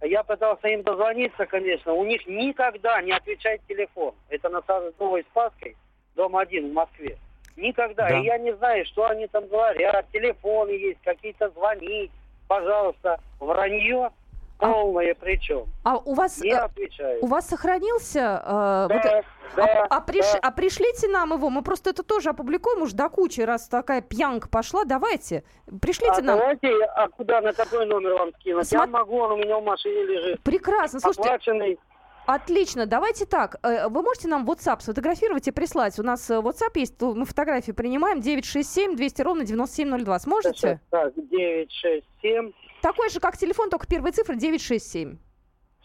Я 0.00 0.24
пытался 0.24 0.66
им 0.66 0.82
дозвониться, 0.82 1.46
конечно. 1.46 1.92
У 1.92 2.04
них 2.04 2.26
никогда 2.26 3.00
не 3.02 3.12
отвечает 3.12 3.60
телефон. 3.68 4.14
Это 4.30 4.48
на 4.48 4.62
Новой 4.98 5.22
Спасской, 5.30 5.76
дом 6.16 6.36
один 6.36 6.70
в 6.70 6.72
Москве. 6.72 7.18
Никогда. 7.56 8.08
Да. 8.08 8.18
И 8.18 8.24
я 8.24 8.38
не 8.38 8.52
знаю, 8.56 8.84
что 8.86 9.06
они 9.06 9.28
там 9.28 9.46
говорят. 9.46 10.06
Телефоны 10.10 10.70
есть, 10.70 10.98
какие-то 11.04 11.50
звонить 11.50 12.10
пожалуйста, 12.56 13.18
вранье. 13.40 14.10
Полное 14.58 15.16
причем. 15.18 15.64
А 15.82 15.96
у 15.96 16.14
вас, 16.14 16.38
Не 16.40 16.50
э, 16.52 16.56
отвечаю. 16.56 17.18
у 17.20 17.26
вас 17.26 17.48
сохранился... 17.48 18.40
э, 18.46 18.82
вот, 18.92 19.02
Да, 19.02 19.18
э, 19.18 19.22
да, 19.56 19.64
а, 19.90 19.96
а 19.96 20.00
приш- 20.06 20.32
да. 20.34 20.38
а 20.40 20.50
пришлите 20.52 21.08
нам 21.08 21.32
его, 21.32 21.50
мы 21.50 21.62
просто 21.62 21.90
это 21.90 22.04
тоже 22.04 22.28
опубликуем 22.30 22.82
уж 22.82 22.92
до 22.92 23.08
кучи, 23.08 23.40
раз 23.40 23.66
такая 23.66 24.02
пьянка 24.02 24.48
пошла, 24.48 24.84
давайте, 24.84 25.42
пришлите 25.80 26.18
А 26.18 26.22
нам. 26.22 26.38
давайте, 26.38 26.68
а 26.94 27.08
куда, 27.08 27.40
на 27.40 27.52
какой 27.52 27.86
номер 27.86 28.12
вам 28.14 28.30
скинуть? 28.38 28.70
Я 28.70 28.84
Смо- 28.84 28.86
могу, 28.86 29.18
он 29.18 29.32
у 29.32 29.36
меня 29.38 29.58
в 29.58 29.64
машине 29.64 30.04
лежит. 30.04 30.40
Прекрасно, 30.44 31.00
слушайте, 31.00 31.28
Оплаченный. 31.28 31.80
Отлично, 32.26 32.86
давайте 32.86 33.26
так. 33.26 33.56
э, 33.62 33.88
Вы 33.88 34.02
можете 34.02 34.28
нам 34.28 34.48
WhatsApp 34.48 34.80
сфотографировать 34.80 35.48
и 35.48 35.50
прислать? 35.50 35.98
У 35.98 36.02
нас 36.02 36.30
э, 36.30 36.34
WhatsApp 36.34 36.72
есть, 36.76 36.96
то 36.96 37.14
мы 37.14 37.24
фотографии 37.24 37.72
принимаем. 37.72 38.20
967 38.20 38.96
200 38.96 39.22
ровно 39.22 39.44
9702. 39.44 40.18
Сможете? 40.20 40.80
Так, 40.90 41.12
967. 41.14 42.52
Такой 42.80 43.10
же, 43.10 43.20
как 43.20 43.36
телефон, 43.36 43.70
только 43.70 43.86
первые 43.86 44.12
цифры 44.12 44.36
967. 44.36 45.18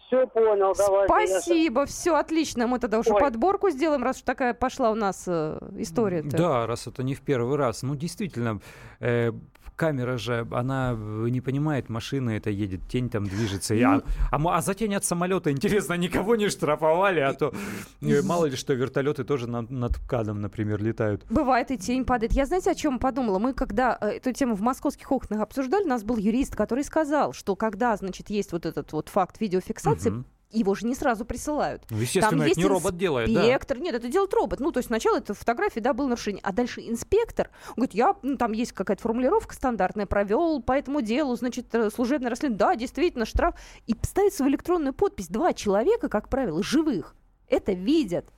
Все 0.08 0.26
понял, 0.28 0.74
давайте. 0.78 1.34
я 1.34 1.40
Спасибо, 1.40 1.86
все 1.86 2.16
отлично. 2.16 2.66
Мы 2.68 2.80
тогда 2.80 3.00
уже 3.00 3.14
Ой. 3.14 3.20
подборку 3.20 3.70
сделаем, 3.70 4.04
раз 4.04 4.18
уж 4.18 4.22
такая 4.24 4.54
пошла 4.54 4.90
у 4.90 4.96
нас 4.96 5.26
э, 5.28 5.60
история. 5.80 6.22
Да, 6.24 6.66
раз 6.66 6.88
это 6.88 7.04
не 7.04 7.14
в 7.14 7.22
первый 7.22 7.58
раз. 7.58 7.84
Ну, 7.84 7.96
действительно, 7.96 8.62
э, 9.02 9.32
камера 9.78 10.18
же, 10.18 10.46
она 10.52 10.94
э, 10.98 11.30
не 11.30 11.40
понимает, 11.40 11.88
машина 11.90 12.32
это 12.32 12.50
едет, 12.50 12.82
тень 12.90 13.10
там 13.10 13.24
движется. 13.26 13.76
И- 13.76 13.84
А, 13.84 14.02
а 14.32 14.38
мо- 14.38 14.56
а 14.58 14.62
за 14.62 14.74
тень 14.74 14.96
от 14.96 15.06
самолета, 15.06 15.50
интересно, 15.56 15.94
никого 15.98 16.36
не 16.36 16.50
щрафовали, 16.50 17.22
а 17.22 17.34
то 17.34 17.54
э, 18.02 18.22
мало 18.24 18.46
ли 18.48 18.56
что, 18.58 18.74
вертолеты 18.74 19.24
тоже 19.24 19.48
над, 19.48 19.72
над 19.72 19.98
КАДом, 20.10 20.42
например, 20.42 20.84
летают. 20.84 21.26
Бывает, 21.30 21.72
и 21.72 21.78
тень 21.78 22.04
падает. 22.04 22.34
Я, 22.34 22.46
знаете, 22.46 22.72
о 22.72 22.76
чем 22.76 23.00
подумала? 23.00 23.40
Мы, 23.40 23.54
когда 23.54 23.98
э, 24.02 24.08
эту 24.18 24.34
тему 24.34 24.56
в 24.56 24.62
московских 24.62 25.12
окнах 25.12 25.42
обсуждали, 25.42 25.84
у 25.86 25.88
нас 25.88 26.04
был 26.04 26.18
юрист, 26.18 26.56
который 26.56 26.84
сказал, 26.84 27.32
что 27.34 27.56
когда, 27.56 27.96
значит, 27.96 28.30
есть 28.30 28.52
вот 28.52 28.66
этот 28.66 28.92
вот 28.94 29.10
факт 29.10 29.40
видеофиксации, 29.40 30.10
Мгм. 30.10 30.26
Его 30.52 30.76
же 30.76 30.86
не 30.86 30.96
сразу 30.96 31.26
присылают. 31.26 31.84
Ну, 31.90 32.00
естественно, 32.00 32.42
это 32.42 32.50
есть 32.50 32.58
не 32.58 32.66
робот 32.66 32.98
делает, 32.98 33.34
да. 33.34 33.42
Инспектор, 33.42 33.80
нет, 33.80 33.96
это 33.96 34.08
делает 34.08 34.34
робот. 34.34 34.60
Ну, 34.60 34.72
то 34.72 34.80
есть 34.80 34.88
сначала 34.88 35.18
это 35.18 35.34
фотографии, 35.34 35.80
да, 35.80 35.94
было 35.94 36.08
нарушение, 36.08 36.42
а 36.44 36.52
дальше 36.52 36.82
инспектор, 36.82 37.50
говорит, 37.76 37.94
я, 37.94 38.16
ну, 38.22 38.38
там 38.38 38.54
есть 38.54 38.72
какая-то 38.72 39.02
формулировка 39.02 39.56
стандартная, 39.56 40.06
провел 40.06 40.62
по 40.62 40.72
этому 40.72 41.02
делу, 41.02 41.36
значит, 41.36 41.74
э, 41.74 41.90
служебное 41.90 42.30
расследование, 42.30 42.58
да, 42.58 42.76
действительно, 42.76 43.26
штраф, 43.26 43.56
и 43.86 43.96
ставится 44.04 44.44
в 44.44 44.48
электронную 44.48 44.94
подпись 44.94 45.28
два 45.28 45.54
человека, 45.54 46.10
как 46.10 46.30
правило, 46.30 46.64
живых. 46.64 47.16
Это 47.48 47.74
видят. 47.74 48.30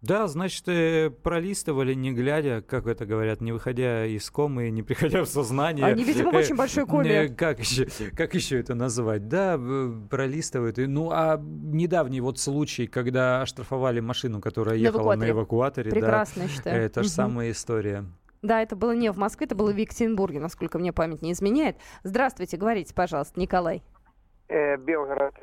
Да, 0.00 0.28
значит, 0.28 0.62
э, 0.68 1.10
пролистывали, 1.10 1.92
не 1.92 2.12
глядя, 2.12 2.62
как 2.62 2.86
это 2.86 3.04
говорят, 3.04 3.40
не 3.40 3.50
выходя 3.50 4.06
из 4.06 4.30
комы, 4.30 4.70
не 4.70 4.84
приходя 4.84 5.22
в 5.22 5.26
сознание. 5.26 5.86
Они, 5.86 6.04
видимо, 6.04 6.30
в 6.30 6.34
Э, 6.36 6.38
очень 6.38 6.54
большой 6.54 6.86
коме. 6.86 7.24
э, 7.24 7.28
Как 7.28 7.58
еще, 7.58 7.88
как 8.16 8.32
еще 8.34 8.60
это 8.60 8.74
назвать? 8.76 9.26
Да, 9.26 9.58
пролистывают. 10.08 10.76
Ну, 10.78 11.10
а 11.10 11.36
недавний 11.42 12.20
вот 12.20 12.38
случай, 12.38 12.86
когда 12.86 13.42
оштрафовали 13.42 13.98
машину, 13.98 14.40
которая 14.40 14.76
На 14.76 14.80
ехала 14.80 15.14
на 15.16 15.28
эвакуаторе. 15.28 15.30
эвакуаторе, 15.32 15.90
да, 15.90 15.96
Прекрасно, 15.96 16.42
я 16.42 16.48
считаю. 16.48 16.82
это 16.82 17.02
же 17.02 17.08
Мгм. 17.08 17.14
самая 17.14 17.50
история. 17.50 18.04
Да, 18.40 18.62
это 18.62 18.76
было 18.76 18.92
не 18.94 19.10
в 19.10 19.16
Москве, 19.18 19.46
это 19.46 19.56
было 19.56 19.72
в 19.72 19.76
Екатеринбурге, 19.76 20.38
насколько 20.38 20.78
мне 20.78 20.92
память 20.92 21.22
не 21.22 21.32
изменяет. 21.32 21.76
Здравствуйте, 22.04 22.56
говорите, 22.56 22.94
пожалуйста, 22.94 23.40
Николай. 23.40 23.82
Белгород. 24.48 25.34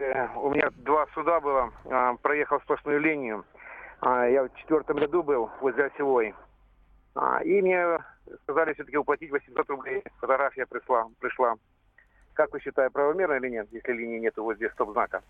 У 0.42 0.50
меня 0.50 0.70
два 0.78 1.06
суда 1.14 1.40
было. 1.40 1.72
А, 1.86 2.16
Проехал 2.16 2.60
сплошную 2.62 3.00
линию. 3.00 3.44
А, 4.06 4.28
Я 4.28 4.44
в 4.44 4.54
четвертом 4.56 4.98
году 4.98 5.24
был 5.24 5.50
возле 5.62 5.86
Осевой. 5.86 6.36
А, 7.16 7.44
И 7.44 7.60
мне 7.60 7.98
сказали 8.44 8.74
все-таки 8.74 8.98
уплатить 8.98 9.32
800 9.32 9.68
рублей. 9.70 10.04
Фотография 10.20 10.68
пришла. 10.68 11.08
пришла. 11.20 11.56
Как 12.34 12.54
вы 12.54 12.60
считаете, 12.60 12.94
правомерно 12.94 13.34
или 13.34 13.50
нет, 13.50 13.68
если 13.72 13.94
линии 13.94 14.20
нету 14.20 14.44
возле 14.44 14.70
стоп-знака? 14.70 15.24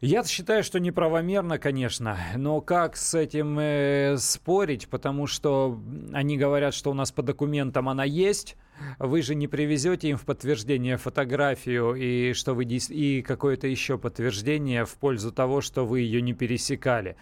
Я 0.00 0.24
считаю, 0.24 0.62
что 0.62 0.78
неправомерно, 0.78 1.58
конечно, 1.58 2.18
но 2.36 2.60
как 2.60 2.96
с 2.96 3.14
этим 3.14 3.58
э, 3.58 4.16
спорить, 4.18 4.88
потому 4.88 5.26
что 5.26 5.78
они 6.12 6.36
говорят, 6.36 6.74
что 6.74 6.90
у 6.90 6.94
нас 6.94 7.12
по 7.12 7.22
документам 7.22 7.88
она 7.88 8.04
есть, 8.04 8.56
вы 8.98 9.22
же 9.22 9.34
не 9.34 9.48
привезете 9.48 10.08
им 10.10 10.16
в 10.16 10.24
подтверждение 10.24 10.96
фотографию 10.96 11.94
и 11.94 12.32
что 12.32 12.54
вы 12.54 12.64
и 12.64 13.22
какое-то 13.22 13.66
еще 13.66 13.98
подтверждение 13.98 14.84
в 14.84 14.94
пользу 14.96 15.32
того, 15.32 15.60
что 15.60 15.86
вы 15.86 16.00
ее 16.00 16.22
не 16.22 16.32
пересекали. 16.32 17.16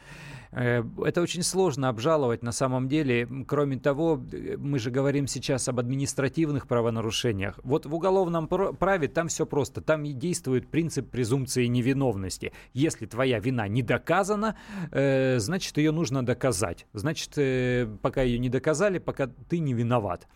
Э, 0.50 0.83
Это 1.04 1.20
очень 1.22 1.42
сложно 1.42 1.88
обжаловать 1.88 2.42
на 2.42 2.52
самом 2.52 2.88
деле. 2.88 3.28
Кроме 3.46 3.78
того, 3.78 4.20
мы 4.59 4.78
же 4.78 4.90
говорим 4.90 5.26
сейчас 5.26 5.68
об 5.68 5.78
административных 5.78 6.66
правонарушениях. 6.66 7.59
Вот 7.64 7.87
в 7.87 7.94
уголовном 7.94 8.48
пр- 8.48 8.74
праве 8.74 9.09
там 9.09 9.28
все 9.28 9.46
просто. 9.46 9.80
Там 9.80 10.04
и 10.04 10.12
действует 10.12 10.68
принцип 10.68 11.11
презумпции 11.11 11.66
невиновности. 11.66 12.52
Если 12.74 13.06
твоя 13.06 13.38
вина 13.40 13.68
не 13.68 13.83
доказана, 13.83 14.56
э, 14.90 15.38
значит, 15.38 15.76
ее 15.78 15.92
нужно 15.92 16.24
доказать. 16.24 16.87
Значит, 16.92 17.33
э, 17.37 17.87
пока 18.02 18.22
ее 18.22 18.38
не 18.38 18.48
доказали, 18.48 18.98
пока 18.98 19.28
ты 19.48 19.59
не 19.59 19.74
виноват. 19.74 20.26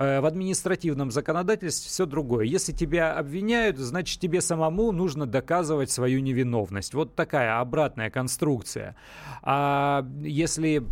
Э, 0.00 0.20
В 0.20 0.26
административном 0.26 1.10
законодательстве 1.10 1.90
все 1.90 2.06
другое. 2.06 2.46
Если 2.46 2.72
тебя 2.72 3.12
обвиняют, 3.18 3.76
значит 3.76 4.18
тебе 4.18 4.40
самому 4.40 4.92
нужно 4.92 5.26
доказывать 5.26 5.90
свою 5.90 6.20
невиновность. 6.20 6.94
Вот 6.94 7.14
такая 7.14 7.60
обратная 7.60 8.08
конструкция. 8.08 8.96
А 9.42 10.06
если 10.22 10.84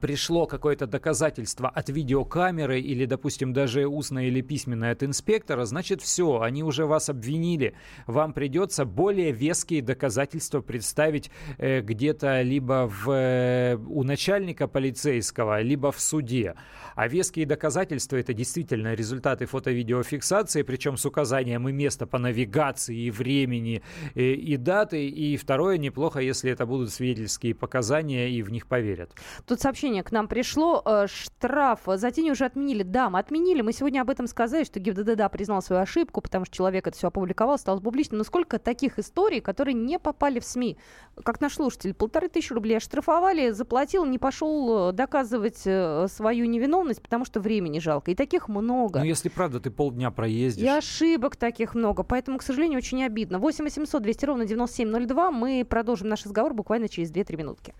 пришло 0.00 0.46
какое-то 0.46 0.86
доказательство 0.86 1.68
от 1.68 1.90
видеокамеры 1.90 2.80
или, 2.80 3.04
допустим, 3.04 3.52
даже 3.52 3.86
устное 3.86 4.24
или 4.24 4.40
письменное 4.40 4.92
от 4.92 5.02
инспектора, 5.02 5.64
значит 5.66 6.00
все, 6.00 6.40
они 6.40 6.62
уже 6.62 6.86
вас 6.86 7.10
обвинили. 7.10 7.74
Вам 8.06 8.32
придется 8.32 8.84
более 8.84 9.32
веские 9.32 9.82
доказательства 9.82 10.60
представить 10.62 11.30
э, 11.58 11.82
где-то 11.82 12.40
либо 12.40 12.88
в, 12.88 13.10
э, 13.10 13.76
у 13.76 14.02
начальника 14.02 14.66
полицейского, 14.66 15.60
либо 15.60 15.92
в 15.92 16.00
суде. 16.00 16.54
А 16.94 17.08
веские 17.08 17.44
доказательства 17.44 18.16
это 18.16 18.32
действительно 18.32 18.94
результаты 18.94 19.44
фото-видеофиксации, 19.44 20.62
причем 20.62 20.96
с 20.96 21.04
указанием 21.04 21.68
и 21.68 21.72
места 21.72 22.06
по 22.06 22.18
навигации, 22.18 22.96
и 22.96 23.10
времени, 23.10 23.82
и, 24.14 24.32
и 24.32 24.56
даты. 24.56 25.06
И 25.06 25.36
второе, 25.36 25.76
неплохо, 25.76 26.20
если 26.20 26.50
это 26.50 26.64
будут 26.64 26.90
свидетельские 26.90 27.54
показания, 27.54 28.30
и 28.30 28.42
в 28.42 28.50
них 28.50 28.66
поверят. 28.66 29.10
Тут 29.46 29.60
сообщение 29.66 30.04
к 30.04 30.12
нам 30.12 30.28
пришло. 30.28 30.80
э, 30.84 31.06
Штраф 31.08 31.80
за 31.86 32.12
тень 32.12 32.30
уже 32.30 32.44
отменили. 32.44 32.84
Да, 32.84 33.10
мы 33.10 33.18
отменили. 33.18 33.62
Мы 33.62 33.72
сегодня 33.72 34.00
об 34.00 34.10
этом 34.10 34.28
сказали, 34.28 34.62
что 34.62 34.78
ГИБДД 34.78 35.16
да, 35.16 35.28
признал 35.28 35.60
свою 35.60 35.82
ошибку, 35.82 36.20
потому 36.20 36.44
что 36.44 36.54
человек 36.54 36.86
это 36.86 36.96
все 36.96 37.08
опубликовал, 37.08 37.58
стало 37.58 37.80
публичным. 37.80 38.18
Но 38.18 38.24
сколько 38.24 38.60
таких 38.60 39.00
историй, 39.00 39.40
которые 39.40 39.74
не 39.74 39.98
попали 39.98 40.38
в 40.38 40.44
СМИ? 40.44 40.78
Как 41.24 41.40
наш 41.40 41.54
слушатель, 41.54 41.94
полторы 41.94 42.28
тысячи 42.28 42.52
рублей 42.52 42.76
оштрафовали, 42.76 43.50
заплатил, 43.50 44.04
не 44.04 44.20
пошел 44.20 44.90
э, 44.90 44.92
доказывать 44.92 45.62
э, 45.64 46.06
свою 46.08 46.46
невиновность, 46.46 47.02
потому 47.02 47.24
что 47.24 47.40
времени 47.40 47.80
жалко. 47.80 48.12
И 48.12 48.14
таких 48.14 48.46
много. 48.46 49.00
Ну, 49.00 49.04
если 49.04 49.28
правда, 49.28 49.58
ты 49.58 49.72
полдня 49.72 50.12
проездишь. 50.12 50.64
И 50.64 50.68
ошибок 50.68 51.34
таких 51.34 51.74
много, 51.74 52.04
поэтому, 52.04 52.38
к 52.38 52.44
сожалению, 52.44 52.78
очень 52.78 53.02
обидно. 53.02 53.40
8 53.40 53.64
800 53.64 54.00
200 54.00 54.24
ровно 54.26 54.46
9702. 54.46 55.32
Мы 55.32 55.66
продолжим 55.68 56.08
наш 56.08 56.24
разговор 56.24 56.54
буквально 56.54 56.88
через 56.88 57.10
2-3 57.10 57.36
минутки. 57.36 57.74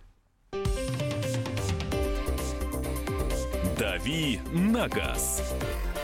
«Дави 3.79 4.41
на 4.53 4.89
газ» 4.89 5.55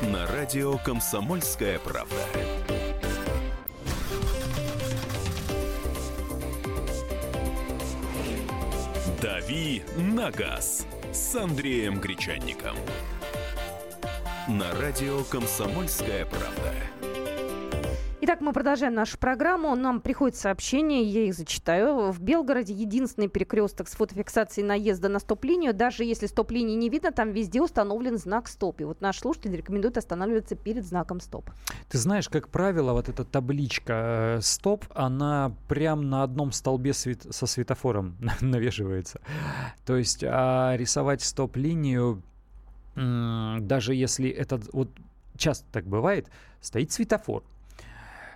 на 0.03 0.27
радио 0.27 0.77
«Комсомольская 0.77 1.79
правда». 1.79 2.15
«Дави 9.23 9.83
на 9.97 10.31
газ» 10.31 10.87
с 11.15 11.35
Андреем 11.35 11.99
Гречанником. 11.99 12.77
На 14.49 14.71
радио 14.79 15.25
«Комсомольская 15.25 16.27
правда». 16.27 17.02
Итак, 18.25 18.41
мы 18.41 18.53
продолжаем 18.53 18.95
нашу 18.95 19.19
программу. 19.19 19.75
Нам 19.75 20.01
приходит 20.01 20.37
сообщение, 20.37 21.03
я 21.03 21.25
их 21.25 21.35
зачитаю. 21.35 22.13
В 22.13 22.21
Белгороде 22.21 22.73
единственный 22.73 23.27
перекресток 23.27 23.89
с 23.89 23.97
фотофиксацией 23.97 24.65
наезда 24.65 25.09
на 25.09 25.19
стоп-линию. 25.19 25.75
Даже 25.75 26.05
если 26.05 26.27
стоп-линии 26.27 26.77
не 26.77 26.89
видно, 26.89 27.11
там 27.11 27.33
везде 27.33 27.61
установлен 27.61 28.17
знак 28.19 28.47
«Стоп». 28.47 28.81
И 28.81 28.85
вот 28.85 29.01
наш 29.01 29.19
слушатель 29.19 29.57
рекомендует 29.57 29.97
останавливаться 29.97 30.55
перед 30.55 30.87
знаком 30.87 31.19
«Стоп». 31.19 31.51
Ты 31.89 31.99
знаешь, 31.99 32.29
как 32.29 32.49
правило, 32.49 32.93
вот 32.93 33.09
эта 33.09 33.25
табличка 33.25 34.37
э, 34.37 34.41
«Стоп», 34.41 34.85
она 34.95 35.53
прям 35.67 36.09
на 36.09 36.23
одном 36.23 36.53
столбе 36.53 36.93
свет- 36.93 37.27
со 37.29 37.47
светофором 37.47 38.17
навешивается. 38.41 39.21
То 39.85 39.97
есть 39.97 40.23
а 40.23 40.77
рисовать 40.77 41.23
стоп-линию, 41.23 42.23
даже 42.95 43.97
если 43.97 44.31
это... 44.31 44.61
Вот 44.73 44.91
часто 45.37 45.67
так 45.73 45.87
бывает, 45.87 46.29
стоит 46.61 46.93
светофор. 46.93 47.43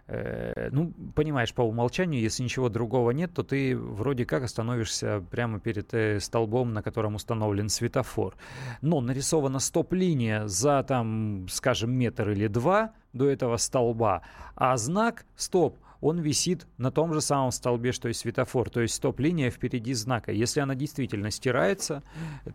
Э, 0.08 0.68
Ну, 0.70 0.92
понимаешь, 1.14 1.52
по 1.52 1.62
умолчанию, 1.62 2.20
если 2.20 2.42
ничего 2.44 2.68
другого 2.68 3.10
нет, 3.10 3.32
то 3.34 3.42
ты 3.42 3.76
вроде 3.76 4.24
как 4.24 4.44
остановишься 4.44 5.24
прямо 5.30 5.58
перед 5.58 5.92
э, 5.94 6.20
столбом, 6.20 6.72
на 6.72 6.82
котором 6.82 7.14
установлен 7.14 7.68
светофор. 7.68 8.36
Но 8.82 9.00
нарисована 9.00 9.58
стоп-линия 9.58 10.46
за, 10.46 10.82
там, 10.82 11.46
скажем, 11.48 11.92
метр 11.92 12.30
или 12.30 12.46
два, 12.46 12.92
до 13.12 13.28
этого 13.28 13.56
столба, 13.56 14.22
а 14.54 14.76
знак 14.76 15.24
«стоп» 15.36 15.78
он 16.02 16.20
висит 16.20 16.66
на 16.76 16.90
том 16.90 17.14
же 17.14 17.20
самом 17.22 17.50
столбе, 17.50 17.92
что 17.92 18.08
и 18.08 18.12
светофор. 18.12 18.68
То 18.70 18.80
есть 18.82 18.94
стоп-линия 18.94 19.50
впереди 19.50 19.94
знака. 19.94 20.30
Если 20.30 20.60
она 20.60 20.74
действительно 20.74 21.30
стирается, 21.30 22.02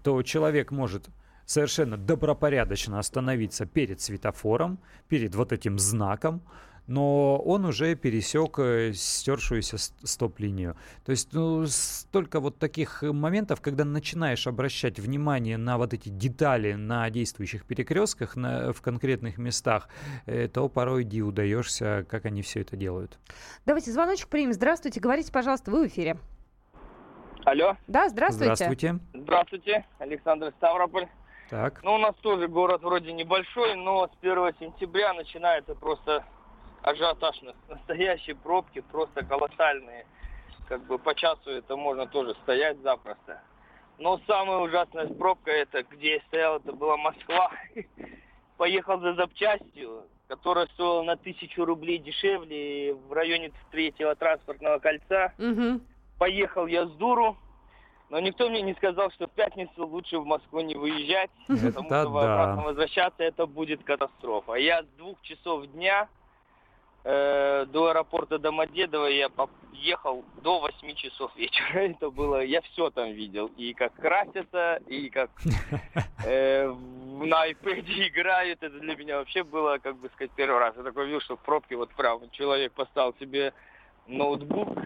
то 0.04 0.22
человек 0.22 0.72
может 0.72 1.10
совершенно 1.46 1.98
добропорядочно 1.98 3.00
остановиться 3.00 3.66
перед 3.66 4.00
светофором, 4.00 4.80
перед 5.10 5.36
вот 5.36 5.52
этим 5.52 5.80
знаком, 5.80 6.44
но 6.88 7.38
он 7.38 7.66
уже 7.66 7.96
пересек 7.96 8.60
э, 8.60 8.94
стершуюся 8.94 9.78
стоп-линию. 9.78 10.76
То 11.06 11.12
есть 11.12 11.34
ну, 11.34 11.66
столько 11.68 12.40
вот 12.40 12.58
таких 12.58 13.02
моментов, 13.04 13.62
когда 13.62 13.86
начинаешь 13.86 14.48
обращать 14.48 15.00
внимание 15.00 15.58
на 15.58 15.78
вот 15.78 15.94
эти 15.94 16.10
детали 16.10 16.74
на 16.74 17.10
действующих 17.10 17.66
перекрестках 17.66 18.36
на, 18.36 18.74
в 18.74 18.82
конкретных 18.82 19.38
местах, 19.38 19.90
э, 20.26 20.48
то 20.48 20.68
порой 20.70 21.04
иди 21.04 21.22
удаешься, 21.22 22.06
как 22.10 22.26
они 22.26 22.42
все 22.42 22.62
это 22.62 22.76
делают. 22.76 23.20
Давайте 23.66 23.92
звоночек 23.92 24.28
примем. 24.28 24.54
Здравствуйте, 24.54 25.00
говорите, 25.00 25.32
пожалуйста, 25.32 25.72
вы 25.72 25.86
в 25.86 25.88
эфире. 25.88 26.18
Алло. 27.46 27.76
Да, 27.88 28.10
здравствуйте. 28.10 28.56
Здравствуйте. 28.56 29.00
Здравствуйте, 29.14 29.86
Александр 30.00 30.54
Ставрополь. 30.58 31.08
Так. 31.50 31.82
Ну, 31.84 31.96
у 31.96 31.98
нас 31.98 32.16
тоже 32.22 32.48
город 32.48 32.82
вроде 32.82 33.12
небольшой, 33.12 33.76
но 33.76 34.08
с 34.08 34.12
1 34.22 34.54
сентября 34.60 35.14
начинается 35.14 35.76
просто 35.76 36.24
ажиотаж, 36.84 37.42
настоящие 37.70 38.36
пробки, 38.36 38.82
просто 38.92 39.26
колоссальные. 39.26 40.06
Как 40.68 40.84
бы 40.86 40.98
по 40.98 41.14
часу 41.16 41.50
это 41.50 41.76
можно 41.76 42.08
тоже 42.08 42.36
стоять 42.44 42.80
запросто. 42.80 43.42
Но 43.98 44.20
самая 44.26 44.58
ужасная 44.58 45.08
пробка, 45.08 45.52
это 45.52 45.84
где 45.84 46.16
я 46.16 46.22
стоял, 46.22 46.58
это 46.58 46.72
была 46.72 46.98
Москва. 46.98 47.52
Поехал 48.58 49.00
за 49.00 49.14
запчастью, 49.16 50.06
которая 50.28 50.68
стоила 50.68 51.04
на 51.04 51.18
тысячу 51.18 51.66
рублей 51.66 51.98
дешевле 51.98 52.94
в 52.94 53.12
районе 53.12 53.52
третьего 53.72 54.16
транспортного 54.16 54.80
кольца. 54.80 55.34
Угу. 55.38 55.82
Поехал 56.18 56.68
я 56.68 56.86
с 56.86 56.92
дуру, 56.92 57.38
но 58.10 58.20
никто 58.20 58.50
мне 58.50 58.62
не 58.62 58.74
сказал, 58.76 59.10
что 59.12 59.28
в 59.28 59.32
пятницу 59.32 59.86
лучше 59.86 60.20
в 60.20 60.26
Москву 60.26 60.62
не 60.62 60.76
выезжать, 60.76 61.32
потому 61.48 61.86
что 61.86 62.02
обратно 62.02 62.64
возвращаться 62.64 63.24
это 63.24 63.46
будет 63.46 63.84
катастрофа. 63.84 64.54
Я 64.54 64.84
с 64.84 64.88
двух 64.98 65.22
часов 65.22 65.66
дня 65.68 66.08
э, 67.04 67.66
до 67.68 67.88
аэропорта 67.90 68.38
Домодедово 68.38 69.08
я 69.08 69.30
ехал 69.74 70.24
до 70.42 70.60
8 70.60 70.96
часов 70.96 71.36
вечера. 71.36 71.68
Это 71.80 72.10
было, 72.10 72.44
я 72.44 72.62
все 72.62 72.90
там 72.90 73.12
видел. 73.12 73.48
И 73.58 73.74
как 73.74 73.94
красятся, 73.96 74.82
и 74.88 75.10
как 75.10 75.32
э, 76.26 76.68
на 76.68 77.50
iPad 77.50 77.86
играют. 78.08 78.64
Это 78.64 78.80
для 78.80 78.96
меня 78.96 79.18
вообще 79.18 79.44
было, 79.44 79.78
как 79.80 79.98
бы 79.98 80.10
сказать, 80.10 80.32
первый 80.36 80.60
раз. 80.60 80.76
Я 80.78 80.84
такой 80.84 81.06
видел, 81.06 81.22
что 81.22 81.36
в 81.36 81.40
пробке 81.40 81.76
вот 81.76 81.90
прям 81.92 82.30
человек 82.32 82.74
поставил 82.74 83.16
себе 83.20 83.54
ноутбук, 84.08 84.78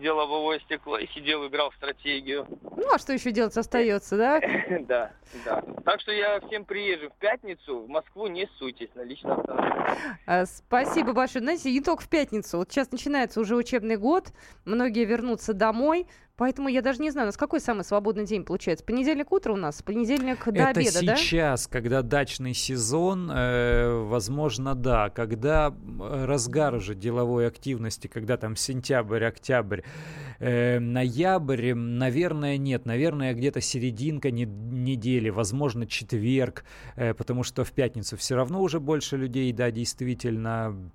деловое 0.00 0.60
стекло 0.60 0.98
и 0.98 1.06
сидел, 1.08 1.46
играл 1.46 1.70
в 1.70 1.74
стратегию. 1.76 2.46
Ну, 2.76 2.92
а 2.92 2.98
что 2.98 3.12
еще 3.12 3.30
делать 3.30 3.56
остается, 3.56 4.16
да? 4.16 4.40
Да, 4.80 5.12
да. 5.44 5.62
Так 5.84 6.00
что 6.00 6.12
я 6.12 6.40
всем 6.40 6.64
приезжим 6.64 7.10
в 7.10 7.16
пятницу 7.16 7.80
в 7.80 7.88
Москву 7.88 8.26
не 8.26 8.48
суйтесь 8.58 8.88
на 8.94 9.02
личном 9.02 9.40
автомобиле. 9.40 10.46
Спасибо 10.46 11.12
большое. 11.12 11.42
Знаете, 11.42 11.72
не 11.72 11.80
только 11.80 12.02
в 12.02 12.08
пятницу. 12.08 12.58
Вот 12.58 12.70
сейчас 12.70 12.90
начинается 12.90 13.40
уже 13.40 13.56
учебный 13.56 13.96
год, 13.96 14.32
многие 14.64 15.04
вернутся 15.04 15.54
домой, 15.54 16.06
поэтому 16.40 16.70
я 16.70 16.80
даже 16.80 17.02
не 17.02 17.10
знаю, 17.10 17.26
у 17.26 17.28
нас 17.28 17.36
какой 17.36 17.60
самый 17.60 17.84
свободный 17.84 18.24
день 18.24 18.44
получается? 18.44 18.82
Понедельник 18.82 19.30
утро 19.30 19.52
у 19.52 19.56
нас, 19.56 19.82
понедельник 19.82 20.42
до 20.46 20.62
Это 20.62 20.80
обеда, 20.80 21.04
да? 21.04 21.16
сейчас, 21.16 21.66
когда 21.66 22.00
дачный 22.00 22.54
сезон, 22.54 23.30
э, 23.30 24.04
возможно, 24.06 24.74
да. 24.74 25.10
Когда 25.10 25.68
э, 25.68 26.24
разгар 26.24 26.74
уже 26.74 26.94
деловой 26.94 27.46
активности, 27.46 28.06
когда 28.06 28.38
там 28.38 28.56
сентябрь, 28.56 29.22
октябрь, 29.22 29.82
э, 30.38 30.78
ноябрь, 30.78 31.74
наверное, 31.74 32.56
нет. 32.56 32.86
Наверное, 32.86 33.34
где-то 33.34 33.60
серединка 33.60 34.30
не- 34.30 34.46
недели, 34.46 35.28
возможно, 35.28 35.86
четверг, 35.86 36.64
э, 36.96 37.12
потому 37.12 37.42
что 37.42 37.64
в 37.64 37.72
пятницу 37.72 38.16
все 38.16 38.34
равно 38.36 38.62
уже 38.62 38.80
больше 38.80 39.18
людей, 39.18 39.52
да, 39.52 39.70
действительно 39.70 40.90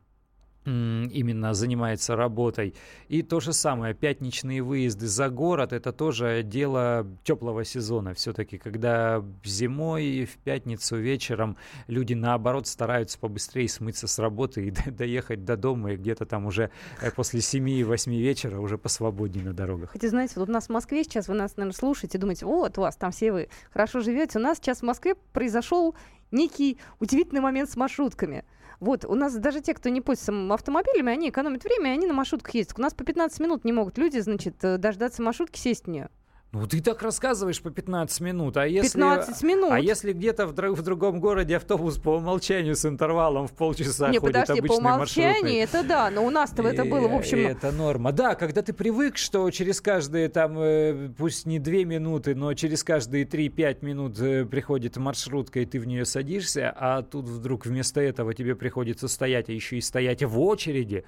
именно 0.65 1.54
занимается 1.54 2.15
работой. 2.15 2.73
И 3.08 3.21
то 3.21 3.39
же 3.39 3.54
самое, 3.54 3.93
пятничные 3.93 4.62
выезды 4.63 5.08
за 5.08 5.30
город, 5.30 5.73
это 5.73 5.93
тоже 5.93 6.41
дело 6.43 7.08
теплого 7.23 7.63
сезона. 7.63 8.13
Все-таки, 8.13 8.58
когда 8.58 9.23
зимой 9.43 10.25
в 10.25 10.38
пятницу 10.38 10.97
вечером 10.97 11.58
люди 11.88 12.13
наоборот 12.13 12.67
стараются 12.67 13.19
побыстрее 13.19 13.69
смыться 13.69 14.08
с 14.08 14.17
работы 14.19 14.67
и 14.67 14.71
до- 14.86 14.91
доехать 14.91 15.45
до 15.45 15.56
дома, 15.56 15.93
и 15.93 15.97
где-то 15.97 16.25
там 16.25 16.45
уже 16.45 16.71
э, 17.01 17.12
после 17.12 17.39
7-8 17.41 18.10
вечера 18.17 18.60
уже 18.60 18.78
посвободнее 18.78 19.45
на 19.45 19.54
дорогах. 19.54 19.91
Хотя, 19.91 20.10
знаете, 20.10 20.34
вот 20.38 20.49
у 20.49 20.51
нас 20.51 20.65
в 20.65 20.69
Москве 20.69 21.04
сейчас, 21.04 21.28
вы 21.28 21.36
нас, 21.36 21.58
наверное, 21.58 21.78
слушаете, 21.78 22.17
думаете, 22.17 22.45
вот 22.45 22.78
у 22.78 22.82
вас 22.82 22.95
там 22.95 23.12
все 23.12 23.32
вы 23.32 23.49
хорошо 23.71 23.99
живете. 23.99 24.39
У 24.39 24.41
нас 24.41 24.58
сейчас 24.58 24.80
в 24.80 24.84
Москве 24.84 25.15
произошел 25.34 25.95
некий 26.32 26.80
удивительный 26.99 27.41
момент 27.41 27.69
с 27.69 27.75
маршрутками. 27.75 28.43
Вот, 28.80 29.06
у 29.06 29.16
нас 29.16 29.34
даже 29.36 29.62
те, 29.62 29.74
кто 29.74 29.90
не 29.90 30.02
пользуется 30.02 30.54
автомобилями, 30.54 31.12
они 31.12 31.30
экономят 31.30 31.64
время, 31.64 31.92
и 31.92 31.94
они 31.94 32.08
на 32.08 32.14
маршрутках 32.14 32.54
ездят. 32.54 32.80
У 32.80 32.82
нас 32.82 32.94
по 32.94 33.04
15 33.04 33.40
минут 33.40 33.66
не 33.66 33.74
могут 33.74 33.98
люди, 33.98 34.20
значит, 34.20 34.64
э, 34.64 34.78
дождаться 34.78 35.22
маршрутки, 35.22 35.58
сесть 35.58 35.86
в 35.86 35.90
нее. 35.90 36.10
Ну, 36.56 36.68
ты 36.68 36.82
так 36.82 37.02
рассказываешь 37.02 37.62
по 37.62 37.70
15 37.70 38.22
минут, 38.22 38.56
а 38.56 38.65
если... 38.65 38.94
15 38.98 39.44
минут. 39.44 39.72
А 39.74 39.80
если 39.80 40.13
где-то 40.13 40.48
в, 40.48 40.54
др- 40.54 40.72
в 40.72 40.82
другом 40.84 41.20
городе 41.20 41.58
автобус 41.58 41.98
по 41.98 42.12
умолчанию 42.15 42.78
с 42.78 42.86
интервалом 42.86 43.48
в 43.48 43.52
полчаса 43.52 44.10
не, 44.10 44.20
ходит 44.20 44.46
подожди, 44.46 44.62
по 44.65 44.76
умолчанию, 44.76 45.32
маршрутный? 45.32 45.56
это 45.58 45.84
да, 45.84 46.10
но 46.10 46.26
у 46.26 46.30
нас-то 46.30 46.63
это 46.63 46.86
было, 46.86 47.10
в 47.10 47.12
И- 47.12 47.15
общем... 47.15 47.38
и 47.39 47.41
Это 47.41 47.74
норма. 47.74 48.13
Да, 48.13 48.36
когда 48.36 48.62
ты 48.62 48.72
привык, 48.72 49.18
что 49.18 49.52
через 49.52 49.82
каждые 49.82 50.30
там, 50.30 50.58
э, 50.58 51.10
пусть 51.18 51.46
не 51.46 51.60
две 51.60 51.84
минуты, 51.84 52.36
но 52.36 52.54
через 52.54 52.86
каждые 52.86 53.26
3-5 53.26 53.84
минут 53.86 54.18
э, 54.22 54.46
приходит 54.46 54.96
маршрутка, 54.96 55.60
и 55.60 55.65
ты 55.65 55.78
в 55.78 55.86
нее 55.86 56.06
садишься, 56.06 56.74
а 56.74 57.02
тут 57.02 57.26
вдруг 57.26 57.65
вместо 57.65 58.00
этого 58.00 58.34
тебе 58.34 58.56
приходится 58.56 59.10
стоять, 59.10 59.50
а 59.50 59.52
еще 59.52 59.76
и 59.78 59.82
стоять 59.82 60.24
в 60.24 60.39
очереди, 60.39 61.04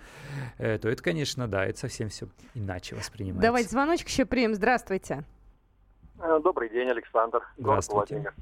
э, 0.58 0.78
то 0.78 0.90
это, 0.90 1.02
конечно, 1.02 1.48
да, 1.48 1.66
это 1.66 1.80
совсем 1.80 2.10
все 2.10 2.28
иначе 2.54 2.96
воспринимается. 2.96 3.48
Давайте 3.48 3.70
звоночек 3.70 4.10
еще 4.10 4.26
примем. 4.26 4.54
Здравствуйте. 4.54 5.24
Э, 6.20 6.40
Добрый 6.44 6.70
день, 6.70 6.90
Александр. 6.90 7.40
Город 7.58 7.84
Здравствуйте. 7.86 8.16
Владимир. 8.16 8.34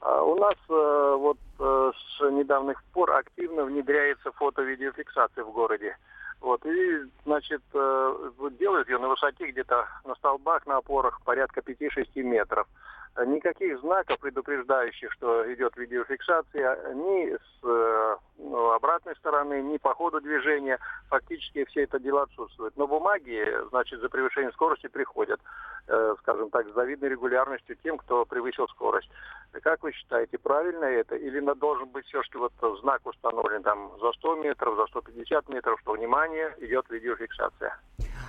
А, 0.00 0.22
У 0.22 0.34
нас 0.36 0.54
э, 0.68 1.16
вот 1.18 1.38
э, 1.58 1.92
с 1.94 2.30
недавних 2.30 2.82
пор 2.92 3.12
активно 3.12 3.64
внедряется 3.64 4.32
фото-видеофиксация 4.32 5.44
в 5.44 5.52
городе. 5.52 5.96
Вот, 6.40 6.64
и, 6.66 7.04
значит, 7.24 7.62
э, 7.72 8.30
делают 8.58 8.88
ее 8.88 8.98
на 8.98 9.08
высоте 9.08 9.46
где-то 9.50 9.86
на 10.04 10.14
столбах, 10.16 10.66
на 10.66 10.78
опорах 10.78 11.20
порядка 11.22 11.60
5-6 11.60 12.22
метров. 12.22 12.66
Никаких 13.24 13.80
знаков, 13.80 14.18
предупреждающих, 14.20 15.10
что 15.12 15.52
идет 15.54 15.76
видеофиксация, 15.76 16.94
ни 16.94 17.34
с 17.34 17.64
э, 17.64 18.16
ну, 18.38 18.72
обратной 18.72 19.16
стороны, 19.16 19.62
ни 19.62 19.78
по 19.78 19.94
ходу 19.94 20.20
движения. 20.20 20.78
Фактически 21.08 21.64
все 21.66 21.84
это 21.84 21.98
дело 21.98 22.22
отсутствует. 22.22 22.76
Но 22.76 22.86
бумаги, 22.86 23.42
значит, 23.70 24.00
за 24.00 24.08
превышение 24.10 24.52
скорости 24.52 24.88
приходят 24.88 25.40
э, 25.88 26.14
скажем 26.20 26.50
так, 26.50 26.68
с 26.68 26.74
завидной 26.74 27.10
регулярностью 27.10 27.76
тем, 27.82 27.98
кто 27.98 28.24
превысил 28.24 28.68
скорость. 28.68 29.08
Как 29.62 29.82
вы 29.82 29.92
считаете, 29.92 30.38
правильно 30.38 30.84
это? 30.84 31.16
Или 31.16 31.40
должен 31.54 31.88
быть 31.88 32.04
все-таки 32.06 32.38
вот 32.38 32.52
знак 32.80 33.06
установлен 33.06 33.62
там 33.62 33.92
за 34.00 34.12
100 34.12 34.36
метров, 34.36 34.76
за 34.76 34.86
150 34.86 35.48
метров, 35.48 35.80
что 35.80 35.92
внимание, 35.92 36.54
идет 36.60 36.88
видеофиксация? 36.90 37.78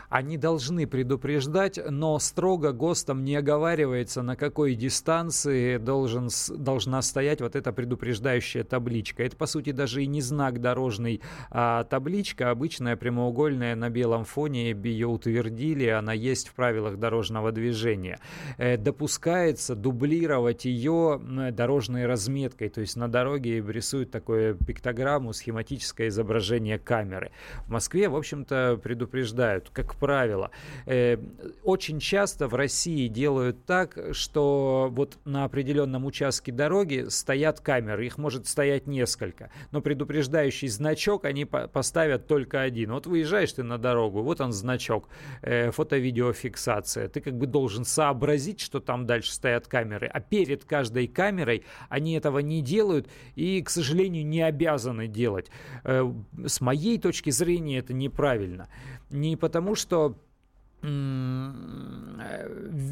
Они 0.09 0.37
должны 0.37 0.87
предупреждать, 0.87 1.79
но 1.89 2.17
строго 2.19 2.71
ГОСТом 2.71 3.25
не 3.25 3.35
оговаривается, 3.35 4.21
на 4.21 4.37
какой 4.37 4.73
дистанции 4.77 5.77
должен, 5.77 6.29
должна 6.49 7.01
стоять 7.01 7.41
вот 7.41 7.55
эта 7.55 7.73
предупреждающая 7.73 8.63
табличка. 8.63 9.23
Это, 9.23 9.35
по 9.35 9.45
сути, 9.45 9.71
даже 9.71 10.03
и 10.03 10.07
не 10.07 10.21
знак 10.21 10.61
дорожный, 10.61 11.21
а 11.49 11.83
табличка 11.83 12.51
обычная 12.51 12.95
прямоугольная 12.95 13.75
на 13.75 13.89
белом 13.89 14.23
фоне. 14.23 14.71
Ее 14.71 15.07
утвердили, 15.07 15.87
она 15.87 16.13
есть 16.13 16.49
в 16.49 16.53
правилах 16.53 16.97
дорожного 16.97 17.51
движения. 17.51 18.19
Э, 18.57 18.77
Допускается 18.77 19.75
дублировать 19.75 20.65
ее 20.65 21.19
дорожной 21.51 22.05
разметкой, 22.05 22.69
то 22.69 22.81
есть 22.81 22.95
на 22.95 23.07
дороге 23.07 23.61
рисуют 23.61 24.11
такое 24.11 24.53
пиктограмму, 24.53 25.33
схематическое 25.33 26.07
изображение 26.07 26.79
камеры. 26.79 27.31
В 27.65 27.71
Москве, 27.71 28.07
в 28.07 28.15
общем-то, 28.15 28.79
предупреждают. 28.81 29.69
Как 29.73 29.95
правило. 29.95 30.51
Э, 30.85 31.17
очень 31.63 31.99
часто 31.99 32.47
в 32.47 32.55
России 32.55 33.07
делают 33.07 33.65
так, 33.65 33.97
что 34.11 34.66
вот 34.89 35.17
на 35.25 35.43
определенном 35.43 36.05
участке 36.05 36.51
дороги 36.51 37.05
стоят 37.09 37.59
камеры, 37.59 38.05
их 38.05 38.17
может 38.17 38.47
стоять 38.47 38.87
несколько, 38.87 39.49
но 39.71 39.81
предупреждающий 39.81 40.67
значок 40.67 41.25
они 41.25 41.45
поставят 41.45 42.27
только 42.27 42.61
один. 42.61 42.91
Вот 42.91 43.07
выезжаешь 43.07 43.53
ты 43.53 43.63
на 43.63 43.77
дорогу, 43.77 44.21
вот 44.21 44.41
он 44.41 44.51
значок, 44.51 45.09
э, 45.41 45.71
фото-видеофиксация. 45.71 47.07
Ты 47.09 47.21
как 47.21 47.37
бы 47.37 47.47
должен 47.47 47.85
сообразить, 47.85 48.59
что 48.59 48.79
там 48.79 49.05
дальше 49.05 49.31
стоят 49.31 49.67
камеры, 49.67 50.07
а 50.07 50.19
перед 50.19 50.65
каждой 50.65 51.07
камерой 51.07 51.63
они 51.89 52.13
этого 52.13 52.39
не 52.39 52.61
делают 52.61 53.07
и, 53.35 53.61
к 53.61 53.69
сожалению, 53.69 54.25
не 54.25 54.41
обязаны 54.41 55.07
делать. 55.07 55.47
Э, 55.83 56.11
с 56.45 56.61
моей 56.61 56.97
точки 56.97 57.29
зрения 57.29 57.79
это 57.79 57.93
неправильно. 57.93 58.69
Не 59.09 59.35
потому, 59.37 59.75
что 59.75 60.17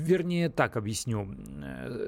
Вернее, 0.07 0.49
так 0.49 0.75
объясню. 0.75 1.27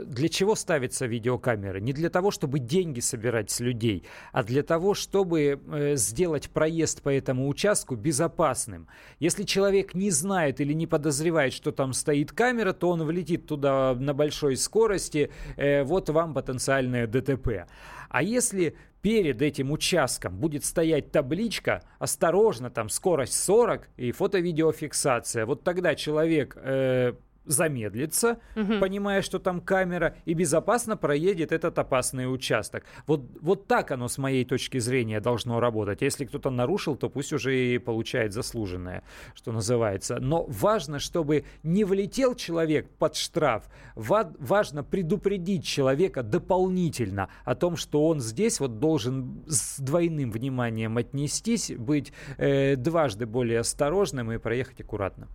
Для 0.06 0.28
чего 0.28 0.56
ставятся 0.56 1.06
видеокамеры? 1.06 1.80
Не 1.82 1.94
для 1.94 2.10
того, 2.10 2.32
чтобы 2.32 2.58
деньги 2.60 3.00
собирать 3.00 3.52
с 3.52 3.60
людей, 3.60 4.04
а 4.32 4.44
для 4.44 4.64
того, 4.64 4.96
чтобы 4.96 5.62
э, 5.72 5.96
сделать 5.96 6.50
проезд 6.50 7.04
по 7.04 7.10
этому 7.10 7.48
участку 7.48 7.96
безопасным. 7.96 8.88
Если 9.20 9.44
человек 9.44 9.94
не 9.94 10.10
знает 10.10 10.60
или 10.62 10.74
не 10.74 10.88
подозревает, 10.88 11.54
что 11.54 11.72
там 11.72 11.94
стоит 11.94 12.32
камера, 12.32 12.74
то 12.74 12.90
он 12.90 13.04
влетит 13.04 13.46
туда 13.46 13.94
на 13.94 14.16
большой 14.16 14.58
скорости. 14.58 15.30
Э, 15.58 15.84
вот 15.84 16.10
вам 16.10 16.34
потенциальное 16.34 17.06
ДТП. 17.06 17.68
А 18.10 18.24
если 18.24 18.76
перед 19.02 19.42
этим 19.42 19.72
участком 19.72 20.38
будет 20.38 20.66
стоять 20.66 21.12
табличка 21.12 21.84
«Осторожно, 22.00 22.70
там 22.70 22.90
скорость 22.90 23.50
40» 23.50 23.84
и 23.98 24.12
фото-видеофиксация, 24.12 25.46
вот 25.46 25.64
тогда 25.64 25.96
человек 25.96 26.58
э, 26.58 27.14
замедлится, 27.48 28.40
угу. 28.56 28.80
понимая, 28.80 29.22
что 29.22 29.40
там 29.40 29.62
камера, 29.62 30.16
и 30.26 30.34
безопасно 30.34 30.98
проедет 30.98 31.52
этот 31.52 31.78
опасный 31.80 32.32
участок. 32.32 32.84
Вот, 33.08 33.22
вот 33.42 33.68
так 33.68 33.92
оно, 33.92 34.08
с 34.08 34.18
моей 34.18 34.46
точки 34.46 34.78
зрения, 34.80 35.20
должно 35.20 35.60
работать. 35.60 36.02
Если 36.02 36.26
кто-то 36.26 36.50
нарушил, 36.50 36.96
то 36.96 37.10
пусть 37.10 37.34
уже 37.34 37.58
и 37.58 37.78
получает 37.78 38.34
заслуженное, 38.34 39.04
что 39.34 39.52
называется. 39.52 40.18
Но 40.20 40.46
важно, 40.48 41.00
чтобы 41.00 41.46
не 41.64 41.84
влетел 41.84 42.36
человек 42.36 42.90
под 42.98 43.16
штраф. 43.16 43.70
Ва- 43.96 44.34
важно 44.40 44.84
предупредить 44.84 45.66
человека 45.66 46.24
дополнительно 46.24 47.30
о 47.46 47.56
том, 47.56 47.78
что 47.78 48.08
он 48.08 48.20
здесь 48.20 48.60
вот 48.60 48.80
должен 48.80 49.44
с 49.48 49.80
двойным 49.80 50.32
вниманием 50.32 50.98
отнестись, 50.98 51.72
быть 51.72 52.14
э, 52.38 52.76
дважды 52.76 53.26
более 53.26 53.60
осторожным 53.60 54.32
и 54.32 54.38
проехать 54.38 54.82
аккуратно. 54.82 55.28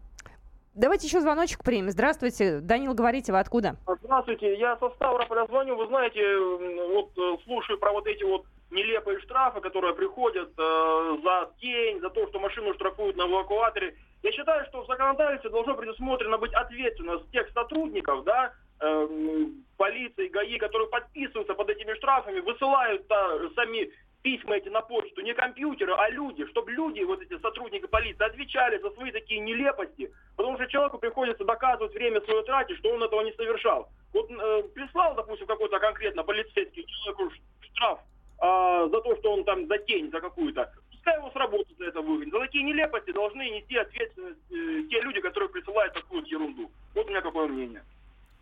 Давайте 0.75 1.07
еще 1.07 1.21
звоночек 1.21 1.63
примем. 1.63 1.91
Здравствуйте. 1.91 2.61
Данил, 2.61 2.95
говорите, 2.95 3.31
вы 3.31 3.41
откуда? 3.41 3.77
Здравствуйте. 3.87 4.59
Я 4.59 4.79
со 4.79 4.89
Ставрополя 4.91 5.47
звоню. 5.47 5.77
Вы 5.77 5.87
знаете, 5.87 6.23
вот 6.39 7.11
э, 7.19 7.37
слушаю 7.45 7.79
про 7.79 7.93
вот 7.93 8.07
эти 8.07 8.25
вот 8.25 8.47
нелепые 8.71 9.21
штрафы, 9.21 9.61
которые 9.61 9.95
приходят 9.95 10.49
э, 10.57 11.17
за 11.23 11.51
тень, 11.61 12.01
за 12.01 12.09
то, 12.09 12.27
что 12.29 12.41
машину 12.41 12.73
штрафуют 12.73 13.17
на 13.17 13.27
эвакуаторе. 13.27 13.95
Я 14.23 14.33
считаю, 14.33 14.65
что 14.69 14.83
в 14.83 14.87
законодательстве 14.87 15.51
должно 15.51 15.75
предусмотрено 15.75 16.39
быть 16.39 16.55
ответственность 16.55 17.31
тех 17.33 17.51
сотрудников, 17.53 18.25
да, 18.25 18.55
э, 18.81 19.09
полиции, 19.77 20.29
ГАИ, 20.29 20.57
которые 20.57 20.89
подписываются 20.89 21.53
под 21.53 21.69
этими 21.69 21.93
штрафами, 21.95 22.41
высылают 22.41 23.07
да, 23.09 23.39
сами 23.57 23.91
письма 24.23 24.57
эти 24.57 24.69
на 24.69 24.81
почту, 24.81 25.21
не 25.21 25.35
компьютеры, 25.35 25.93
а 25.95 26.09
люди, 26.11 26.47
чтобы 26.47 26.71
люди, 26.73 27.01
вот 27.03 27.21
эти 27.21 27.39
сотрудники 27.41 27.87
полиции, 27.87 28.25
отвечали 28.25 28.79
за 28.79 28.91
свои 28.91 29.11
такие 29.11 29.41
нелепости, 29.41 30.11
потому 30.37 30.57
что 30.57 30.67
человеку 30.67 30.99
приходится 30.99 31.45
доказывать 31.45 31.93
время 31.93 32.21
свое 32.23 32.43
тратить, 32.45 32.79
что 32.79 32.91
он 32.91 33.03
этого 33.03 33.23
не 33.23 33.33
совершал. 33.33 33.89
Вот 34.13 34.31
э, 34.31 34.63
прислал, 34.75 35.15
допустим, 35.15 35.47
какой-то 35.47 35.79
конкретно 35.79 36.23
полицейский 36.23 36.87
человеку 36.87 37.35
штраф 37.61 37.99
э, 38.41 38.89
за 38.91 39.01
то, 39.01 39.17
что 39.17 39.33
он 39.33 39.45
там 39.45 39.67
за 39.67 39.79
тень, 39.79 40.11
за 40.11 40.21
какую-то, 40.21 40.73
пускай 40.91 41.17
его 41.17 41.31
с 41.31 41.35
работы 41.35 41.75
за 41.79 41.87
это 41.87 42.01
выгонят. 42.01 42.33
За 42.33 42.41
такие 42.41 42.65
нелепости 42.65 43.13
должны 43.13 43.51
нести 43.51 43.77
ответственность 43.77 44.41
э, 44.51 44.85
те 44.89 45.01
люди, 45.01 45.21
которые 45.21 45.51
присылают 45.51 45.95
такую 45.95 46.25
ерунду. 46.27 46.71
Вот 46.95 47.07
у 47.07 47.09
меня 47.09 47.21
какое 47.21 47.49
мнение. 47.49 47.83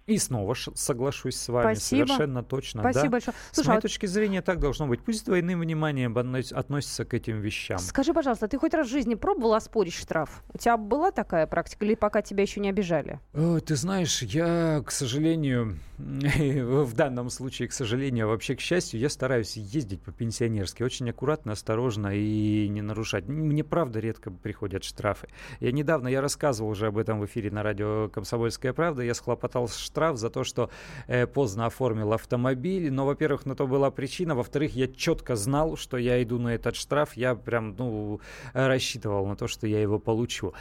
И 0.07 0.19
снова 0.19 0.55
соглашусь 0.55 1.37
с 1.37 1.49
вами, 1.49 1.75
Спасибо. 1.75 2.07
совершенно 2.07 2.43
точно. 2.43 2.83
Спасибо 2.83 3.05
да. 3.05 3.11
большое. 3.11 3.37
Слушай, 3.53 3.65
с 3.65 3.69
моей 3.69 3.79
а... 3.79 3.83
точки 3.83 4.07
зрения 4.07 4.43
так 4.43 4.59
должно 4.59 4.87
быть. 4.89 5.03
Пусть 5.03 5.25
двойным 5.25 5.61
вниманием 5.61 6.17
относятся 6.19 7.05
к 7.05 7.15
этим 7.15 7.41
вещам. 7.41 7.79
Скажи, 7.79 8.13
пожалуйста, 8.13 8.49
ты 8.49 8.59
хоть 8.59 8.75
раз 8.75 8.89
в 8.89 8.91
жизни 8.91 9.15
пробовал 9.15 9.55
оспорить 9.55 9.95
штраф? 9.95 10.43
У 10.53 10.59
тебя 10.59 10.77
была 10.77 11.13
такая 11.13 11.47
практика 11.47 11.85
или 11.85 11.95
пока 11.95 12.23
тебя 12.23 12.43
еще 12.43 12.61
не 12.61 12.71
обижали? 12.71 13.21
О, 13.35 13.61
ты 13.61 13.77
знаешь, 13.77 14.23
я, 14.23 14.83
к 14.85 14.91
сожалению, 14.91 15.79
в 15.99 16.93
данном 16.95 17.31
случае, 17.31 17.69
к 17.69 17.73
сожалению, 17.73 18.27
а 18.27 18.29
вообще, 18.31 18.57
к 18.57 18.61
счастью, 18.61 18.99
я 18.99 19.09
стараюсь 19.09 19.57
ездить 19.57 20.03
по-пенсионерски. 20.03 20.83
Очень 20.83 21.11
аккуратно, 21.11 21.53
осторожно 21.53 22.09
и 22.17 22.67
не 22.69 22.83
нарушать. 22.83 23.29
Мне, 23.29 23.63
правда, 23.63 24.01
редко 24.01 24.33
приходят 24.33 24.83
штрафы. 24.83 25.29
Я 25.61 25.71
недавно, 25.71 26.09
я 26.09 26.21
рассказывал 26.21 26.71
уже 26.71 26.89
об 26.89 26.99
этом 26.99 27.21
в 27.21 27.27
эфире 27.27 27.53
на 27.53 27.63
радио 27.63 28.09
«Комсомольская 28.09 28.73
правда». 28.73 29.03
Я 29.03 29.15
схлопотал 29.15 29.69
штраф 29.69 29.90
штраф 29.91 30.17
за 30.17 30.31
то, 30.31 30.45
что 30.45 30.71
э, 31.09 31.27
поздно 31.27 31.67
оформил 31.67 32.13
автомобиль. 32.13 32.91
Но, 32.91 33.07
во-первых, 33.07 33.47
на 33.47 33.55
то 33.55 33.67
была 33.67 33.91
причина. 33.91 34.35
Во-вторых, 34.35 34.77
я 34.77 34.87
четко 34.87 35.37
знал, 35.37 35.77
что 35.77 35.97
я 35.97 36.23
иду 36.23 36.39
на 36.39 36.55
этот 36.55 36.77
штраф. 36.77 37.17
Я 37.17 37.35
прям, 37.35 37.75
ну, 37.77 38.21
рассчитывал 38.53 39.27
на 39.27 39.37
то, 39.37 39.49
что 39.49 39.67
я 39.67 39.83
его 39.83 39.99
получу. 39.99 40.55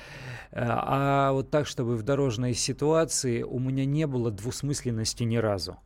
Э, 0.51 0.65
а 0.67 1.31
вот 1.31 1.51
так, 1.51 1.67
чтобы 1.67 1.95
в 1.95 2.03
дорожной 2.03 2.53
ситуации 2.53 3.43
у 3.43 3.59
меня 3.59 3.85
не 3.85 4.07
было 4.07 4.31
двусмысленности 4.31 5.23
ни 5.23 5.37
разу. 5.37 5.77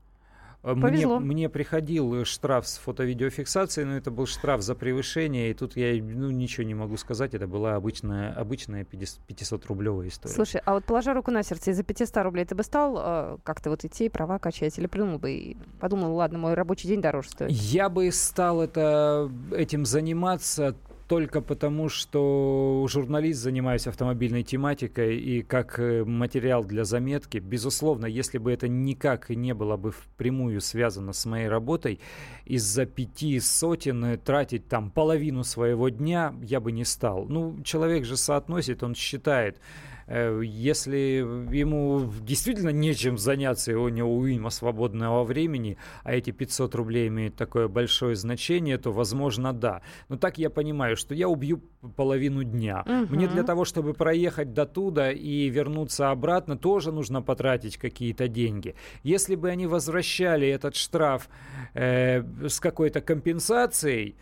Повезло. 0.64 1.20
Мне, 1.20 1.34
мне 1.34 1.50
приходил 1.50 2.24
штраф 2.24 2.66
с 2.66 2.78
фото-видеофиксацией, 2.78 3.86
но 3.86 3.98
это 3.98 4.12
был 4.12 4.26
штраф 4.26 4.62
за 4.62 4.76
превышение, 4.76 5.52
и 5.52 5.54
тут 5.54 5.76
я 5.76 6.02
ну, 6.02 6.32
ничего 6.32 6.64
не 6.64 6.74
могу 6.74 6.96
сказать, 6.96 7.34
это 7.34 7.48
была 7.48 7.76
обычная, 7.76 8.32
обычная 8.32 8.86
500-рублевая 8.86 10.08
история. 10.08 10.34
Слушай, 10.34 10.62
а 10.64 10.76
вот 10.76 10.86
положа 10.86 11.14
руку 11.14 11.32
на 11.32 11.44
сердце, 11.44 11.72
из-за 11.72 11.84
500 11.84 12.16
рублей 12.24 12.46
ты 12.46 12.56
бы 12.56 12.64
стал 12.64 12.96
э, 12.98 13.38
как-то 13.44 13.72
вот 13.72 13.84
идти, 13.84 14.08
права 14.08 14.40
качать, 14.40 14.80
или 14.80 14.88
плюнул 14.88 15.20
бы 15.20 15.34
и 15.34 15.58
подумал, 15.82 16.16
ладно, 16.16 16.38
мой 16.38 16.54
рабочий 16.54 16.88
день 16.88 17.02
дороже 17.02 17.30
стоит? 17.30 17.52
Я 17.52 17.90
бы 17.90 18.10
стал 18.14 18.62
это, 18.62 19.30
этим 19.52 19.86
заниматься 19.86 20.76
только 21.08 21.42
потому, 21.42 21.90
что 21.90 22.86
журналист 22.90 23.42
занимаюсь 23.42 23.88
автомобильной 23.88 24.44
тематикой 24.44 25.18
и 25.18 25.42
как 25.42 25.80
э, 25.80 26.04
материал 26.04 26.64
для 26.64 26.86
заметки. 26.86 27.38
Безусловно, 27.38 28.06
если 28.06 28.38
бы 28.38 28.52
это 28.52 28.68
никак 28.68 29.30
не 29.30 29.54
было 29.54 29.78
бы 29.78 29.92
впрямую 29.92 30.62
связано 30.62 31.14
с 31.14 31.26
моей 31.26 31.48
работой, 31.48 32.00
из-за 32.46 32.86
пяти 32.86 33.40
сотен 33.40 34.06
э, 34.06 34.18
тратить 34.18 34.68
там 34.68 34.90
половину 34.92 35.44
своего 35.44 35.90
дня 35.90 36.34
я 36.42 36.60
бы 36.60 36.72
не 36.72 36.86
стал. 36.86 37.26
Ну, 37.26 37.62
человек 37.64 38.06
же 38.06 38.18
соотносит, 38.18 38.84
он 38.84 38.96
считает, 38.96 39.60
если 40.08 41.26
ему 41.56 42.12
действительно 42.22 42.70
нечем 42.70 43.18
заняться, 43.18 43.72
и 43.72 43.76
у 43.76 43.90
него 43.90 44.16
уйма 44.16 44.50
свободного 44.50 45.24
времени, 45.24 45.78
а 46.04 46.14
эти 46.14 46.32
500 46.32 46.76
рублей 46.76 47.08
имеют 47.08 47.36
такое 47.36 47.68
большое 47.68 48.16
значение, 48.16 48.78
то, 48.78 48.92
возможно, 48.92 49.54
да. 49.54 49.82
Но 50.10 50.18
так 50.18 50.38
я 50.38 50.50
понимаю, 50.50 50.98
что 50.98 51.16
я 51.16 51.30
убью 51.30 51.62
половину 51.96 52.44
дня. 52.44 52.84
Угу. 52.86 53.16
Мне 53.16 53.28
для 53.28 53.44
того, 53.44 53.66
чтобы 53.66 53.94
проехать 53.94 54.54
до 54.54 54.66
туда 54.66 55.12
и 55.12 55.50
вернуться 55.50 56.12
обратно, 56.12 56.58
тоже 56.58 56.92
нужно 56.92 57.22
потратить 57.22 57.78
какие-то 57.78 58.28
деньги. 58.28 58.76
Если 59.04 59.36
бы 59.36 59.50
они 59.50 59.68
возвращали 59.68 60.48
этот 60.48 60.76
штраф 60.76 61.30
э, 61.74 62.24
с 62.48 62.60
какой-то 62.60 63.02
компенсацией, 63.02 64.16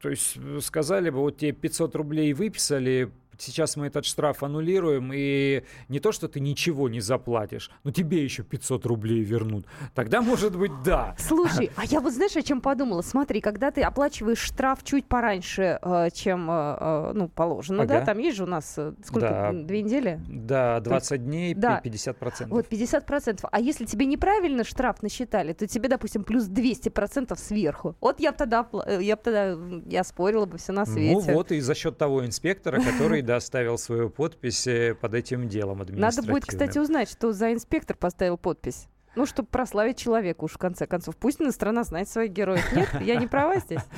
то 0.00 0.10
есть 0.10 0.38
сказали 0.60 1.10
бы, 1.10 1.18
вот 1.18 1.38
тебе 1.38 1.52
500 1.52 1.94
рублей 1.96 2.32
выписали, 2.32 3.10
сейчас 3.42 3.76
мы 3.76 3.86
этот 3.86 4.04
штраф 4.04 4.42
аннулируем, 4.42 5.12
и 5.14 5.64
не 5.88 6.00
то, 6.00 6.12
что 6.12 6.28
ты 6.28 6.40
ничего 6.40 6.88
не 6.88 7.00
заплатишь, 7.00 7.70
но 7.84 7.90
тебе 7.90 8.22
еще 8.22 8.42
500 8.42 8.86
рублей 8.86 9.22
вернут. 9.22 9.66
Тогда, 9.94 10.22
может 10.22 10.56
быть, 10.56 10.72
да. 10.84 11.14
Слушай, 11.18 11.70
а 11.76 11.84
я 11.84 12.00
вот 12.00 12.12
знаешь, 12.12 12.36
о 12.36 12.42
чем 12.42 12.60
подумала? 12.60 13.02
Смотри, 13.02 13.40
когда 13.40 13.70
ты 13.70 13.82
оплачиваешь 13.82 14.38
штраф 14.38 14.84
чуть 14.84 15.06
пораньше, 15.06 15.78
э, 15.82 16.08
чем 16.12 16.50
э, 16.50 16.76
э, 16.80 17.12
ну, 17.14 17.28
положено, 17.28 17.82
ага. 17.82 18.00
да, 18.00 18.06
там 18.06 18.18
есть 18.18 18.36
же 18.36 18.44
у 18.44 18.46
нас 18.46 18.78
сколько, 19.04 19.28
да. 19.28 19.52
две 19.52 19.82
недели? 19.82 20.20
Да, 20.28 20.80
20 20.80 21.08
так, 21.08 21.24
дней, 21.24 21.54
да. 21.54 21.80
50%. 21.84 22.48
Вот, 22.48 22.66
50%. 22.66 23.48
А 23.50 23.60
если 23.60 23.84
тебе 23.84 24.06
неправильно 24.06 24.64
штраф 24.64 25.02
насчитали, 25.02 25.52
то 25.52 25.66
тебе, 25.66 25.88
допустим, 25.88 26.24
плюс 26.24 26.48
200% 26.48 27.36
сверху. 27.38 27.96
Вот 28.00 28.20
я 28.20 28.32
бы 28.32 28.38
тогда, 28.38 28.66
я 29.00 29.16
бы 29.16 29.22
тогда, 29.22 29.56
я 29.86 30.04
спорила 30.04 30.46
бы 30.46 30.58
все 30.58 30.72
на 30.72 30.84
ну 30.84 30.92
свете. 30.92 31.24
Ну 31.28 31.34
вот 31.34 31.52
и 31.52 31.60
за 31.60 31.74
счет 31.74 31.98
того 31.98 32.24
инспектора, 32.24 32.80
который 32.80 33.22
да, 33.30 33.38
ставил 33.38 33.78
свою 33.78 34.10
подпись 34.10 34.66
под 35.00 35.14
этим 35.14 35.48
делом 35.48 35.84
Надо 35.88 36.22
будет, 36.22 36.46
кстати, 36.46 36.78
узнать, 36.78 37.08
что 37.08 37.32
за 37.32 37.52
инспектор 37.52 37.96
поставил 37.96 38.36
подпись. 38.36 38.88
Ну, 39.16 39.26
чтобы 39.26 39.48
прославить 39.48 39.98
человека 39.98 40.44
уж 40.44 40.52
в 40.52 40.58
конце 40.58 40.86
концов. 40.86 41.16
Пусть 41.16 41.40
страна 41.52 41.84
знает 41.84 42.08
своих 42.08 42.32
героев. 42.32 42.64
Нет, 42.72 42.88
я 43.00 43.16
не 43.16 43.26
права 43.26 43.58
здесь. 43.58 43.80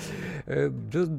Э, 0.44 0.70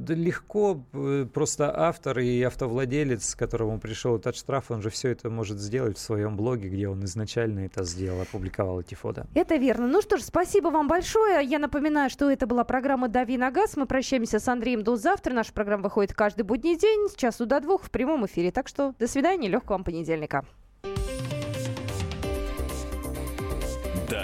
легко, 0.09 0.83
э, 0.91 1.25
просто 1.33 1.73
автор 1.73 2.19
и 2.19 2.41
автовладелец, 2.41 3.35
которому 3.35 3.79
пришел 3.79 4.17
этот 4.17 4.35
штраф, 4.35 4.69
он 4.69 4.81
же 4.81 4.89
все 4.89 5.09
это 5.09 5.29
может 5.29 5.59
сделать 5.59 5.97
в 5.97 6.01
своем 6.01 6.35
блоге, 6.35 6.67
где 6.67 6.89
он 6.89 7.05
изначально 7.05 7.61
это 7.61 7.85
сделал, 7.85 8.21
опубликовал 8.21 8.81
эти 8.81 8.95
фото. 8.95 9.25
Это 9.33 9.55
верно. 9.55 9.87
Ну 9.87 10.01
что 10.01 10.17
ж, 10.17 10.23
спасибо 10.23 10.67
вам 10.67 10.89
большое. 10.89 11.45
Я 11.45 11.59
напоминаю, 11.59 12.09
что 12.09 12.29
это 12.29 12.47
была 12.47 12.65
программа 12.65 13.07
«Дави 13.07 13.37
на 13.37 13.49
газ». 13.49 13.77
Мы 13.77 13.85
прощаемся 13.85 14.39
с 14.39 14.47
Андреем 14.49 14.83
до 14.83 14.97
завтра. 14.97 15.33
Наша 15.33 15.53
программа 15.53 15.83
выходит 15.83 16.13
каждый 16.13 16.41
будний 16.41 16.77
день 16.77 17.07
с 17.09 17.15
часу 17.15 17.45
до 17.45 17.61
двух 17.61 17.83
в 17.83 17.91
прямом 17.91 18.25
эфире. 18.25 18.51
Так 18.51 18.67
что 18.67 18.93
до 18.99 19.07
свидания, 19.07 19.47
легкого 19.47 19.75
вам 19.75 19.83
понедельника. 19.85 20.43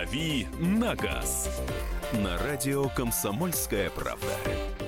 «Дави 0.10 0.48
на 0.60 0.95
газ» 0.95 1.62
на 2.13 2.38
радио 2.39 2.89
«Комсомольская 2.89 3.91
правда». 3.91 4.78